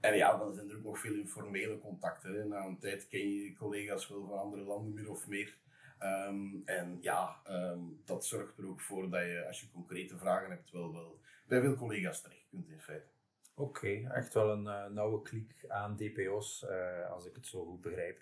En 0.00 0.16
ja, 0.16 0.36
dan 0.36 0.54
zijn 0.54 0.70
er 0.70 0.76
ook 0.76 0.84
nog 0.84 0.98
veel 0.98 1.14
informele 1.14 1.78
contacten. 1.78 2.48
Na 2.48 2.64
een 2.64 2.78
tijd 2.78 3.08
ken 3.08 3.28
je 3.28 3.54
collega's 3.54 4.08
wel 4.08 4.26
van 4.26 4.38
andere 4.38 4.62
landen 4.62 4.94
meer 4.94 5.10
of 5.10 5.28
meer. 5.28 5.56
Um, 6.02 6.62
en 6.64 6.98
ja, 7.00 7.40
um, 7.48 8.00
dat 8.04 8.26
zorgt 8.26 8.58
er 8.58 8.66
ook 8.68 8.80
voor 8.80 9.10
dat 9.10 9.20
je, 9.20 9.44
als 9.46 9.60
je 9.60 9.70
concrete 9.72 10.16
vragen 10.16 10.50
hebt, 10.50 10.70
wel, 10.70 10.92
wel 10.92 11.20
bij 11.46 11.60
veel 11.60 11.76
collega's 11.76 12.22
terecht 12.22 12.46
kunt 12.50 12.68
in 12.68 12.80
feite. 12.80 13.17
Oké, 13.58 14.10
echt 14.14 14.34
wel 14.34 14.50
een 14.50 14.64
uh, 14.64 14.86
nauwe 14.86 15.22
klik 15.22 15.64
aan 15.68 15.96
DPO's, 15.96 16.66
uh, 16.70 17.10
als 17.10 17.26
ik 17.26 17.34
het 17.34 17.46
zo 17.46 17.64
goed 17.64 17.80
begrijp. 17.80 18.20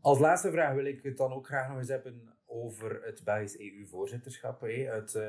Als 0.00 0.18
laatste 0.18 0.50
vraag 0.50 0.74
wil 0.74 0.84
ik 0.84 1.02
het 1.02 1.16
dan 1.16 1.32
ook 1.32 1.46
graag 1.46 1.68
nog 1.68 1.78
eens 1.78 1.88
hebben 1.88 2.34
over 2.46 3.02
het 3.04 3.24
Belgisch 3.24 3.58
EU-voorzitterschap. 3.58 4.60
Het, 4.60 5.14
uh, 5.14 5.28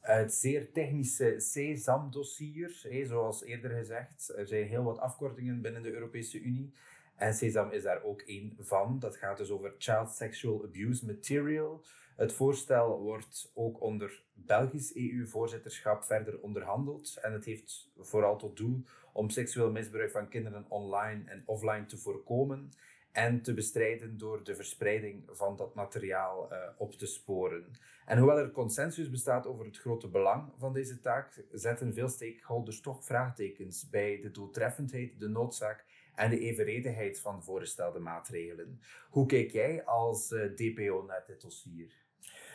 het 0.00 0.34
zeer 0.34 0.72
technische 0.72 1.34
CESAM-dossier, 1.38 2.68
zoals 3.06 3.42
eerder 3.42 3.70
gezegd. 3.70 4.32
Er 4.36 4.46
zijn 4.46 4.66
heel 4.66 4.84
wat 4.84 4.98
afkortingen 4.98 5.60
binnen 5.60 5.82
de 5.82 5.92
Europese 5.92 6.40
Unie. 6.40 6.72
En 7.16 7.34
CESAM 7.34 7.70
is 7.70 7.82
daar 7.82 8.02
ook 8.02 8.20
één 8.20 8.56
van. 8.58 8.98
Dat 8.98 9.16
gaat 9.16 9.36
dus 9.36 9.50
over 9.50 9.74
Child 9.78 10.10
Sexual 10.10 10.64
Abuse 10.64 11.06
Material. 11.06 11.84
Het 12.16 12.32
voorstel 12.32 13.00
wordt 13.00 13.50
ook 13.54 13.80
onder 13.80 14.22
Belgisch 14.32 14.96
EU-voorzitterschap 14.96 16.04
verder 16.04 16.40
onderhandeld. 16.40 17.18
En 17.22 17.32
het 17.32 17.44
heeft 17.44 17.90
vooral 17.98 18.36
tot 18.36 18.56
doel 18.56 18.84
om 19.12 19.30
seksueel 19.30 19.70
misbruik 19.70 20.10
van 20.10 20.28
kinderen 20.28 20.64
online 20.68 21.30
en 21.30 21.42
offline 21.46 21.86
te 21.86 21.96
voorkomen 21.96 22.72
en 23.12 23.42
te 23.42 23.54
bestrijden 23.54 24.18
door 24.18 24.44
de 24.44 24.54
verspreiding 24.54 25.22
van 25.26 25.56
dat 25.56 25.74
materiaal 25.74 26.52
uh, 26.52 26.58
op 26.76 26.92
te 26.92 27.06
sporen. 27.06 27.66
En 28.06 28.18
hoewel 28.18 28.38
er 28.38 28.50
consensus 28.50 29.10
bestaat 29.10 29.46
over 29.46 29.64
het 29.64 29.78
grote 29.78 30.08
belang 30.08 30.52
van 30.56 30.72
deze 30.72 31.00
taak, 31.00 31.44
zetten 31.52 31.94
veel 31.94 32.08
stakeholders 32.08 32.80
toch 32.80 33.04
vraagtekens 33.04 33.88
bij 33.90 34.20
de 34.20 34.30
doeltreffendheid, 34.30 35.20
de 35.20 35.28
noodzaak 35.28 35.84
en 36.14 36.30
de 36.30 36.38
evenredigheid 36.38 37.20
van 37.20 37.42
voorgestelde 37.44 37.98
maatregelen. 37.98 38.80
Hoe 39.10 39.26
kijk 39.26 39.50
jij 39.50 39.84
als 39.84 40.30
uh, 40.30 40.54
DPO 40.54 41.04
naar 41.06 41.24
dit 41.26 41.40
dossier? 41.40 42.03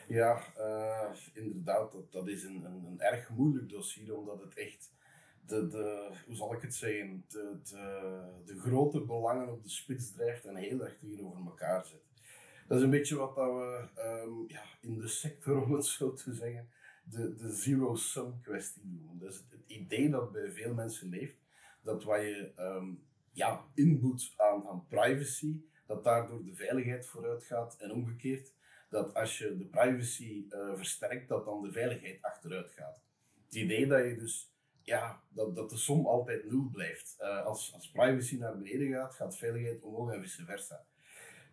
Ja, 0.09 0.43
uh, 0.57 1.09
inderdaad, 1.33 1.91
dat, 1.91 2.11
dat 2.11 2.27
is 2.27 2.43
een, 2.43 2.65
een, 2.65 2.85
een, 2.85 2.99
erg 2.99 3.29
moeilijk 3.29 3.69
dossier, 3.69 4.17
omdat 4.17 4.41
het 4.41 4.53
echt, 4.53 4.91
de, 5.45 5.67
de, 5.67 6.11
hoe 6.25 6.35
zal 6.35 6.53
ik 6.53 6.61
het 6.61 6.75
zeggen, 6.75 7.25
de, 7.27 7.59
de, 7.63 8.21
de 8.45 8.59
grote 8.59 9.01
belangen 9.01 9.51
op 9.51 9.63
de 9.63 9.69
spits 9.69 10.11
drijft 10.11 10.45
en 10.45 10.55
heel 10.55 10.83
erg 10.83 10.97
tegenover 10.97 11.45
elkaar 11.45 11.85
zet. 11.85 12.01
Dat 12.67 12.77
is 12.77 12.83
een 12.83 12.89
beetje 12.89 13.15
wat 13.15 13.35
dat 13.35 13.53
we 13.53 13.87
um, 13.97 14.45
ja, 14.47 14.63
in 14.81 14.97
de 14.97 15.07
sector, 15.07 15.61
om 15.63 15.73
het 15.73 15.85
zo 15.85 16.13
te 16.13 16.33
zeggen, 16.33 16.69
de, 17.03 17.35
de 17.35 17.51
zero-sum 17.51 18.41
kwestie 18.41 18.85
noemen. 18.85 19.19
Dus 19.19 19.35
het, 19.35 19.51
het, 19.51 19.63
idee 19.67 20.09
dat 20.09 20.31
bij 20.31 20.51
veel 20.51 20.73
mensen 20.73 21.09
leeft, 21.09 21.37
dat 21.81 22.03
wat 22.03 22.21
je 22.21 22.51
um, 22.57 23.03
ja, 23.31 23.65
inboet 23.73 24.33
aan, 24.37 24.67
aan 24.67 24.85
privacy, 24.87 25.61
dat 25.85 26.03
daardoor 26.03 26.43
de 26.43 26.55
veiligheid 26.55 27.07
vooruit 27.07 27.43
gaat 27.43 27.77
en 27.79 27.91
omgekeerd 27.91 28.57
dat 28.89 29.13
als 29.13 29.37
je 29.37 29.57
de 29.57 29.65
privacy 29.65 30.45
uh, 30.49 30.75
versterkt, 30.75 31.27
dat 31.27 31.45
dan 31.45 31.61
de 31.61 31.71
veiligheid 31.71 32.21
achteruit 32.21 32.71
gaat. 32.71 32.97
Het 33.45 33.55
idee 33.55 33.87
dat 33.87 34.05
je 34.05 34.15
dus, 34.17 34.51
ja, 34.83 35.23
dat, 35.29 35.55
dat 35.55 35.69
de 35.69 35.77
som 35.77 36.05
altijd 36.05 36.49
nul 36.49 36.69
blijft. 36.71 37.15
Uh, 37.19 37.45
als, 37.45 37.73
als 37.73 37.91
privacy 37.91 38.37
naar 38.37 38.57
beneden 38.57 38.91
gaat, 38.91 39.15
gaat 39.15 39.37
veiligheid 39.37 39.81
omhoog 39.81 40.13
en 40.13 40.21
vice 40.21 40.45
versa. 40.45 40.85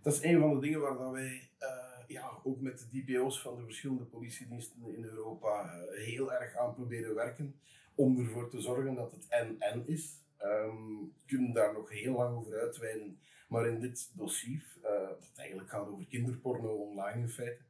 Dat 0.03 0.15
is 0.15 0.23
een 0.23 0.41
van 0.41 0.55
de 0.55 0.61
dingen 0.61 0.81
waar 0.81 0.99
dat 0.99 1.13
wij 1.13 1.51
uh, 1.61 2.05
ja, 2.07 2.41
ook 2.45 2.61
met 2.61 2.79
de 2.79 3.03
DPO's 3.03 3.41
van 3.41 3.57
de 3.57 3.65
verschillende 3.65 4.05
politiediensten 4.05 4.95
in 4.97 5.05
Europa 5.05 5.85
heel 5.91 6.33
erg 6.33 6.57
aan 6.57 6.75
proberen 6.75 7.15
werken. 7.15 7.61
Om 7.95 8.19
ervoor 8.19 8.51
te 8.51 8.61
zorgen 8.61 8.95
dat 8.95 9.13
het 9.13 9.27
en-en 9.29 9.87
is. 9.87 10.25
Um, 10.43 11.13
kunnen 11.27 11.53
daar 11.53 11.73
nog 11.73 11.91
heel 11.91 12.15
lang 12.15 12.37
over 12.37 12.61
uitweiden. 12.61 13.19
Maar 13.47 13.67
in 13.67 13.81
dit 13.81 14.11
dossier, 14.15 14.65
uh, 14.83 15.09
dat 15.09 15.33
eigenlijk 15.37 15.69
gaat 15.71 15.89
over 15.89 16.07
kinderporno 16.07 16.69
online 16.69 17.21
in 17.21 17.29
feite, 17.29 17.63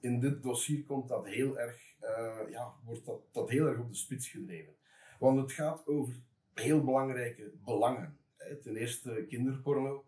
in 0.00 0.20
dit 0.20 0.42
dossier 0.42 0.84
komt 0.84 1.08
dat 1.08 1.26
heel 1.26 1.58
erg, 1.58 1.94
uh, 2.02 2.50
ja, 2.50 2.74
wordt 2.84 3.04
dat, 3.04 3.20
dat 3.32 3.50
heel 3.50 3.66
erg 3.66 3.78
op 3.78 3.88
de 3.88 3.96
spits 3.96 4.28
gedreven. 4.28 4.74
Want 5.18 5.40
het 5.40 5.52
gaat 5.52 5.86
over 5.86 6.14
heel 6.54 6.84
belangrijke 6.84 7.52
belangen. 7.64 8.18
Hè. 8.36 8.56
Ten 8.56 8.76
eerste 8.76 9.24
kinderporno. 9.28 10.04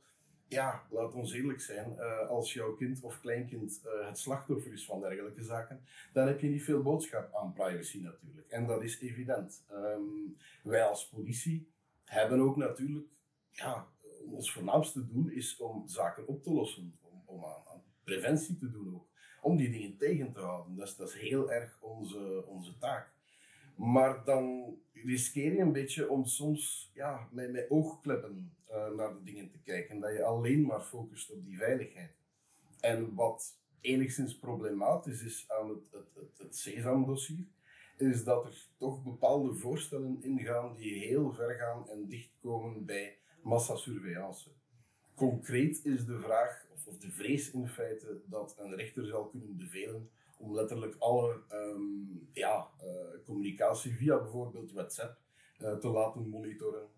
ja, 0.48 0.87
laat 0.90 1.14
ons 1.14 1.33
eerlijk 1.33 1.61
zijn, 1.61 1.98
eh, 1.98 2.28
als 2.28 2.52
jouw 2.52 2.74
kind 2.74 3.02
of 3.02 3.20
kleinkind 3.20 3.81
het 4.07 4.18
slachtoffer 4.18 4.72
is 4.72 4.85
van 4.85 5.00
dergelijke 5.00 5.42
zaken, 5.42 5.81
dan 6.12 6.26
heb 6.26 6.40
je 6.40 6.48
niet 6.48 6.64
veel 6.64 6.83
boodschap 6.83 7.35
aan 7.35 7.52
privacy 7.52 8.00
natuurlijk. 8.00 8.48
En 8.48 8.66
dat 8.66 8.83
is 8.83 9.00
evident. 9.00 9.64
Um, 9.72 10.37
wij 10.62 10.85
als 10.85 11.09
politie 11.09 11.68
hebben 12.04 12.40
ook 12.40 12.57
natuurlijk, 12.57 13.12
ja, 13.50 13.88
ons 14.33 14.53
voornaamste 14.53 15.07
doel 15.07 15.29
is 15.29 15.57
om 15.57 15.88
zaken 15.88 16.27
op 16.27 16.43
te 16.43 16.53
lossen, 16.53 16.99
om, 17.01 17.23
om 17.25 17.45
aan, 17.45 17.62
aan, 17.73 17.83
preventie 18.05 18.57
te 18.57 18.71
doen 18.71 18.95
ook, 18.95 19.07
om 19.43 19.57
die 19.57 19.71
dingen 19.71 19.97
tegen 19.97 20.33
te 20.33 20.41
houden. 20.41 20.77
Dat 20.77 20.88
is, 20.88 20.97
dat 20.97 21.09
is 21.09 21.14
heel 21.14 21.53
erg 21.53 21.79
onze, 21.81 22.45
onze 22.47 22.79
taak. 22.79 23.12
Maar 23.75 24.25
dan 24.25 24.75
riskeer 24.93 25.53
je 25.53 25.61
een 25.61 25.73
beetje 25.73 26.09
om 26.09 26.25
soms 26.25 26.91
ja, 26.95 27.29
met, 27.31 27.53
met 27.53 27.71
oogkleppen 27.71 28.53
uh, 28.71 28.91
naar 28.91 29.12
de 29.14 29.23
dingen 29.23 29.51
te 29.51 29.59
kijken. 29.59 30.01
Dat 30.01 30.12
je 30.12 30.25
alleen 30.25 30.67
maar 30.67 30.81
focust 30.81 31.31
op 31.31 31.45
die 31.45 31.57
veiligheid. 31.57 32.11
En 32.81 33.14
wat 33.14 33.59
enigszins 33.81 34.38
problematisch 34.38 35.23
is 35.23 35.45
aan 35.49 35.69
het, 35.69 35.91
het, 35.93 36.14
het, 36.14 36.38
het 36.38 36.57
Sesam-dossier, 36.57 37.47
is 37.97 38.25
dat 38.25 38.45
er 38.45 38.67
toch 38.77 39.03
bepaalde 39.03 39.55
voorstellen 39.55 40.23
ingaan 40.23 40.75
die 40.77 41.05
heel 41.05 41.33
ver 41.33 41.55
gaan 41.55 41.88
en 41.91 42.09
dichtkomen 42.09 42.85
bij 42.85 43.17
massasurveillance. 43.49 44.51
Concreet 45.15 45.85
is 45.85 46.05
de 46.05 46.19
vraag, 46.19 46.67
of, 46.87 46.99
de 46.99 47.11
vrees 47.11 47.51
in 47.51 47.69
feite, 47.69 48.21
dat 48.25 48.55
een 48.59 48.75
rechter 48.75 49.07
zal 49.07 49.27
kunnen 49.27 49.57
bevelen 49.57 50.11
om 50.39 50.55
letterlijk 50.55 50.97
alle 50.99 51.41
um, 51.53 52.29
ja, 52.33 52.69
uh, 52.83 53.25
communicatie 53.25 53.95
via 53.95 54.19
bijvoorbeeld 54.19 54.73
WhatsApp 54.73 55.19
uh, 55.61 55.77
te 55.77 55.89
laten 55.89 56.29
monitoren. 56.29 56.89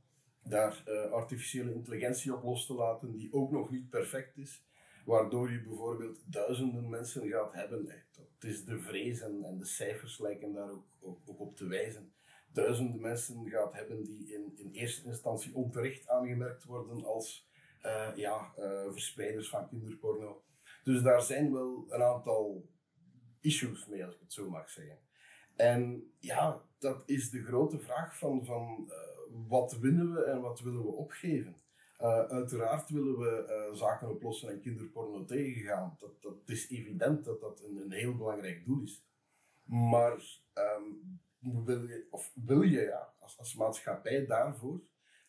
Daar 0.42 0.84
uh, 0.88 1.12
artificiële 1.12 1.74
intelligentie 1.74 2.34
op 2.34 2.42
los 2.42 2.66
te 2.66 2.74
laten, 2.74 3.12
die 3.12 3.32
ook 3.32 3.50
nog 3.50 3.70
niet 3.70 3.90
perfect 3.90 4.36
is. 4.36 4.64
Waardoor 5.04 5.50
je 5.50 5.62
bijvoorbeeld 5.62 6.18
duizenden 6.24 6.88
mensen 6.88 7.28
gaat 7.28 7.52
hebben. 7.52 7.84
Dat 8.38 8.50
is 8.50 8.64
de 8.64 8.78
vrees 8.78 9.20
en, 9.20 9.44
en 9.44 9.58
de 9.58 9.64
cijfers 9.64 10.18
lijken 10.18 10.52
daar 10.52 10.70
ook, 10.70 10.86
ook, 11.00 11.18
ook, 11.26 11.40
op 11.40 11.56
te 11.56 11.66
wijzen. 11.66 12.12
Duizenden 12.52 13.00
mensen 13.00 13.48
gaat 13.50 13.72
hebben 13.72 14.04
die 14.04 14.34
in, 14.34 14.52
in 14.56 14.70
eerste 14.72 15.06
instantie 15.06 15.54
onterecht 15.54 16.08
aangemerkt 16.08 16.64
worden 16.64 17.04
als 17.04 17.48
ja, 18.14 18.52
verspreiders 18.90 19.48
van 19.48 19.68
kinderporno. 19.68 20.42
Dus 20.84 21.02
daar 21.02 21.22
zijn 21.22 21.52
wel 21.52 21.86
een 21.88 22.02
aantal 22.02 22.68
issues 23.40 23.86
mee, 23.86 24.04
als 24.04 24.14
ik 24.14 24.20
het 24.20 24.32
zo 24.32 24.50
mag 24.50 24.70
zeggen. 24.70 24.98
En 25.56 26.12
ja, 26.18 26.62
dat 26.78 27.02
is 27.06 27.30
de 27.30 27.42
grote 27.42 27.78
vraag 27.78 28.18
van, 28.18 28.44
van 28.44 28.88
uh, 28.88 28.94
wat 29.48 29.78
winnen 29.78 30.12
we 30.12 30.24
en 30.24 30.40
wat 30.40 30.60
willen 30.60 30.82
we 30.82 30.92
opgeven. 30.92 31.56
Uh, 32.00 32.18
uiteraard 32.18 32.90
willen 32.90 33.18
we 33.18 33.66
uh, 33.70 33.78
zaken 33.78 34.10
oplossen 34.10 34.50
en 34.50 34.60
kinderporno 34.60 35.24
tegengaan. 35.24 35.96
Dat, 35.98 36.22
dat 36.22 36.36
is 36.46 36.70
evident 36.70 37.24
dat 37.24 37.40
dat 37.40 37.62
een, 37.62 37.76
een 37.76 37.92
heel 37.92 38.16
belangrijk 38.16 38.64
doel 38.64 38.82
is. 38.82 39.04
Maar 39.64 40.12
um, 40.54 41.20
wil 41.40 41.82
je, 41.88 42.06
of 42.10 42.32
wil 42.34 42.62
je 42.62 42.80
ja, 42.80 43.14
als, 43.18 43.38
als 43.38 43.54
maatschappij 43.54 44.26
daarvoor 44.26 44.80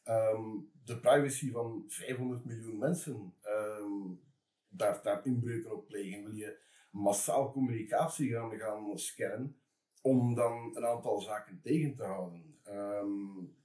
um, 0.05 0.71
de 0.83 0.99
privacy 0.99 1.51
van 1.51 1.85
500 1.87 2.45
miljoen 2.45 2.77
mensen 2.77 3.33
um, 3.45 4.21
daar, 4.67 5.01
daar 5.03 5.25
inbreuken 5.25 5.75
op 5.75 5.87
plegen? 5.87 6.23
Wil 6.23 6.35
je 6.35 6.59
massaal 6.91 7.51
communicatie 7.51 8.31
gaan, 8.31 8.51
gaan 8.57 8.99
scannen 8.99 9.55
om 10.01 10.35
dan 10.35 10.75
een 10.75 10.85
aantal 10.85 11.21
zaken 11.21 11.61
tegen 11.61 11.95
te 11.95 12.03
houden. 12.03 12.59
Um, 12.67 13.55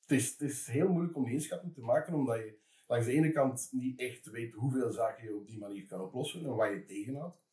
het, 0.00 0.10
is, 0.10 0.30
het 0.30 0.40
is 0.40 0.66
heel 0.66 0.88
moeilijk 0.88 1.16
om 1.16 1.24
die 1.24 1.34
inschatting 1.34 1.74
te 1.74 1.80
maken, 1.80 2.14
omdat 2.14 2.36
je 2.36 2.58
langs 2.86 3.06
de 3.06 3.12
ene 3.12 3.32
kant 3.32 3.68
niet 3.70 3.98
echt 3.98 4.30
weet 4.30 4.54
hoeveel 4.54 4.92
zaken 4.92 5.24
je 5.24 5.36
op 5.36 5.46
die 5.46 5.58
manier 5.58 5.86
kan 5.86 6.00
oplossen 6.00 6.44
en 6.44 6.54
wat 6.54 6.70
je 6.70 6.84
tegenhoudt. 6.84 7.45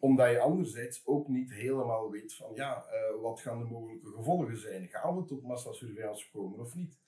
Omdat 0.00 0.30
je 0.30 0.40
anderzijds 0.40 1.06
ook 1.06 1.28
niet 1.28 1.52
helemaal 1.52 2.10
weet 2.10 2.34
van, 2.34 2.54
ja, 2.54 2.84
uh, 2.86 3.22
wat 3.22 3.40
gaan 3.40 3.58
de 3.58 3.64
mogelijke 3.64 4.10
gevolgen 4.10 4.58
zijn? 4.58 4.88
Gaan 4.88 5.16
we 5.16 5.24
tot 5.24 5.42
massasurveillance 5.42 6.30
komen 6.30 6.58
of 6.58 6.74
niet? 6.74 6.98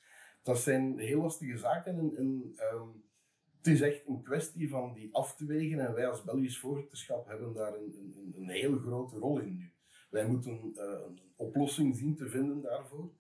Dat 0.42 0.58
zijn 0.58 0.98
heel 0.98 1.20
lastige 1.20 1.56
zaken 1.56 2.16
en, 2.16 2.54
um, 2.72 3.02
het 3.56 3.66
is 3.66 3.80
echt 3.80 4.06
een 4.06 4.22
kwestie 4.22 4.68
van 4.68 4.92
die 4.92 5.14
af 5.14 5.36
te 5.36 5.46
wegen 5.46 5.86
en 5.86 5.94
wij 5.94 6.08
als 6.08 6.24
Belgisch 6.24 6.58
voorzitterschap 6.58 7.26
hebben 7.26 7.52
daar 7.52 7.74
een, 7.74 8.14
een, 8.14 8.34
een 8.36 8.48
heel 8.48 8.78
grote 8.78 9.18
rol 9.18 9.38
in 9.38 9.56
nu. 9.56 9.72
Wij 10.10 10.26
moeten 10.26 10.72
uh, 10.74 10.82
een 11.06 11.20
oplossing 11.36 11.96
zien 11.96 12.16
te 12.16 12.28
vinden 12.28 12.60
daarvoor. 12.60 13.10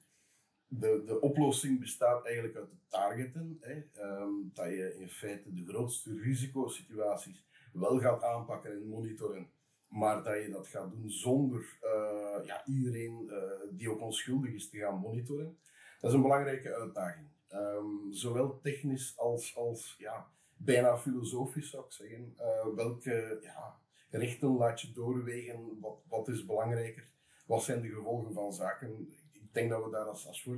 De, 0.66 1.02
de 1.06 1.20
oplossing 1.20 1.80
bestaat 1.80 2.24
eigenlijk 2.24 2.56
uit 2.56 2.70
het 2.70 2.90
targeten. 2.90 3.58
Hè. 3.60 3.82
Um, 4.02 4.50
dat 4.54 4.66
je 4.66 4.96
in 4.98 5.08
feite 5.08 5.52
de 5.52 5.66
grootste 5.66 6.20
risicosituaties 6.20 7.44
wel 7.72 7.98
gaat 7.98 8.22
aanpakken 8.22 8.72
en 8.72 8.88
monitoren. 8.88 9.50
Maar 9.90 10.22
dat 10.22 10.42
je 10.42 10.50
dat 10.50 10.68
gaat 10.68 10.90
doen 10.90 11.10
zonder 11.10 11.78
uh, 11.82 12.46
ja, 12.46 12.66
iedereen 12.66 13.26
uh, 13.26 13.36
die 13.70 13.90
ook 13.90 14.00
onschuldig 14.00 14.50
is 14.50 14.70
te 14.70 14.78
gaan 14.78 14.98
monitoren. 14.98 15.58
Dat 16.00 16.10
is 16.10 16.16
een 16.16 16.22
belangrijke 16.22 16.74
uitdaging. 16.74 17.26
Um, 17.52 18.12
zowel 18.12 18.60
technisch 18.60 19.18
als, 19.18 19.56
als 19.56 19.94
ja, 19.98 20.30
bijna 20.56 20.98
filosofisch 20.98 21.70
zou 21.70 21.84
ik 21.84 21.92
zeggen. 21.92 22.34
Uh, 22.38 22.74
welke 22.74 23.38
ja, 23.42 23.78
rechten 24.10 24.48
laat 24.48 24.80
je 24.80 24.92
doorwegen? 24.92 25.78
Wat, 25.80 25.98
wat 26.08 26.28
is 26.28 26.46
belangrijker? 26.46 27.04
Wat 27.46 27.62
zijn 27.62 27.80
de 27.80 27.88
gevolgen 27.88 28.32
van 28.32 28.52
zaken? 28.52 29.14
Ik 29.32 29.52
denk 29.52 29.70
dat 29.70 29.84
we 29.84 29.90
daar 29.90 30.06
als, 30.06 30.26
als 30.26 30.48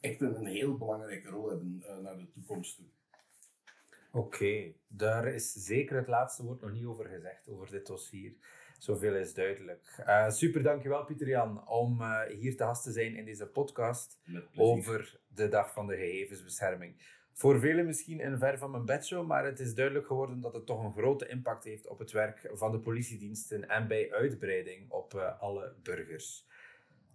echt 0.00 0.20
een, 0.20 0.36
een, 0.36 0.46
heel 0.46 0.76
belangrijke 0.76 1.28
rol 1.28 1.48
hebben 1.48 1.84
naar 2.02 2.18
de 2.18 2.30
toekomst 2.30 2.76
toe. 2.76 2.86
Oké, 4.12 4.26
okay. 4.26 4.76
daar 4.88 5.26
is 5.26 5.52
zeker 5.52 5.96
het 5.96 6.08
laatste 6.08 6.44
woord 6.44 6.60
nog 6.60 6.72
niet 6.72 6.84
over 6.84 7.06
gezegd, 7.06 7.48
over 7.48 7.70
dit 7.70 7.86
dossier. 7.86 8.32
Zoveel 8.78 9.14
is 9.14 9.34
duidelijk. 9.34 10.02
Uh, 10.06 10.30
super, 10.30 10.62
dankjewel 10.62 11.04
Pieter 11.04 11.28
Jan 11.28 11.68
om 11.68 12.00
uh, 12.00 12.20
hier 12.22 12.56
te 12.56 12.64
gast 12.64 12.82
te 12.82 12.92
zijn 12.92 13.16
in 13.16 13.24
deze 13.24 13.46
podcast 13.46 14.20
over 14.56 15.20
de 15.28 15.48
Dag 15.48 15.72
van 15.72 15.86
de 15.86 15.96
Gegevensbescherming. 15.96 17.18
Voor 17.32 17.60
velen 17.60 17.86
misschien 17.86 18.24
een 18.24 18.38
ver 18.38 18.58
van 18.58 18.70
mijn 18.70 18.84
bedshow, 18.84 19.26
maar 19.26 19.44
het 19.44 19.60
is 19.60 19.74
duidelijk 19.74 20.06
geworden 20.06 20.40
dat 20.40 20.54
het 20.54 20.66
toch 20.66 20.84
een 20.84 20.92
grote 20.92 21.28
impact 21.28 21.64
heeft 21.64 21.86
op 21.86 21.98
het 21.98 22.10
werk 22.10 22.50
van 22.52 22.72
de 22.72 22.78
politiediensten 22.78 23.68
en 23.68 23.88
bij 23.88 24.12
uitbreiding 24.12 24.90
op 24.90 25.14
uh, 25.14 25.40
alle 25.40 25.74
burgers. 25.82 26.46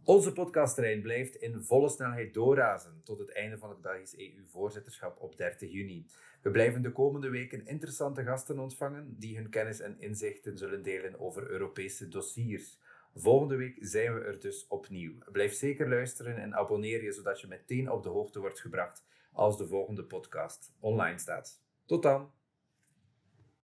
Onze 0.06 0.34
podcastterrein 0.34 1.02
blijft 1.02 1.36
in 1.36 1.64
volle 1.64 1.90
snelheid 1.90 2.34
doorrazen 2.34 3.02
tot 3.04 3.20
het 3.20 3.32
einde 3.32 3.58
van 3.58 3.70
het 3.70 3.82
Belgisch 3.82 4.18
EU-voorzitterschap 4.18 5.22
op 5.22 5.38
30 5.38 5.72
juni. 5.72 6.06
We 6.42 6.52
blijven 6.52 6.82
de 6.82 6.92
komende 6.92 7.30
weken 7.30 7.66
interessante 7.66 8.24
gasten 8.24 8.60
ontvangen 8.60 9.16
die 9.20 9.36
hun 9.36 9.50
kennis 9.50 9.80
en 9.80 10.00
inzichten 10.00 10.58
zullen 10.58 10.84
delen 10.84 11.20
over 11.20 11.50
Europese 11.50 12.08
dossiers. 12.08 12.80
Volgende 13.16 13.56
week 13.56 13.78
zijn 13.80 14.14
we 14.14 14.20
er 14.20 14.40
dus 14.40 14.68
opnieuw. 14.68 15.14
Blijf 15.32 15.54
zeker 15.54 15.90
luisteren 15.90 16.38
en 16.38 16.56
abonneer 16.56 17.04
je 17.04 17.12
zodat 17.12 17.42
je 17.42 17.48
meteen 17.48 17.92
op 17.92 18.04
de 18.04 18.10
hoogte 18.10 18.40
wordt 18.40 18.60
gebracht 18.60 19.06
als 19.32 19.58
de 19.58 19.68
volgende 19.68 20.04
podcast 20.04 20.74
online 20.80 21.18
staat. 21.18 21.62
Tot 21.86 22.04
dan! 22.04 22.32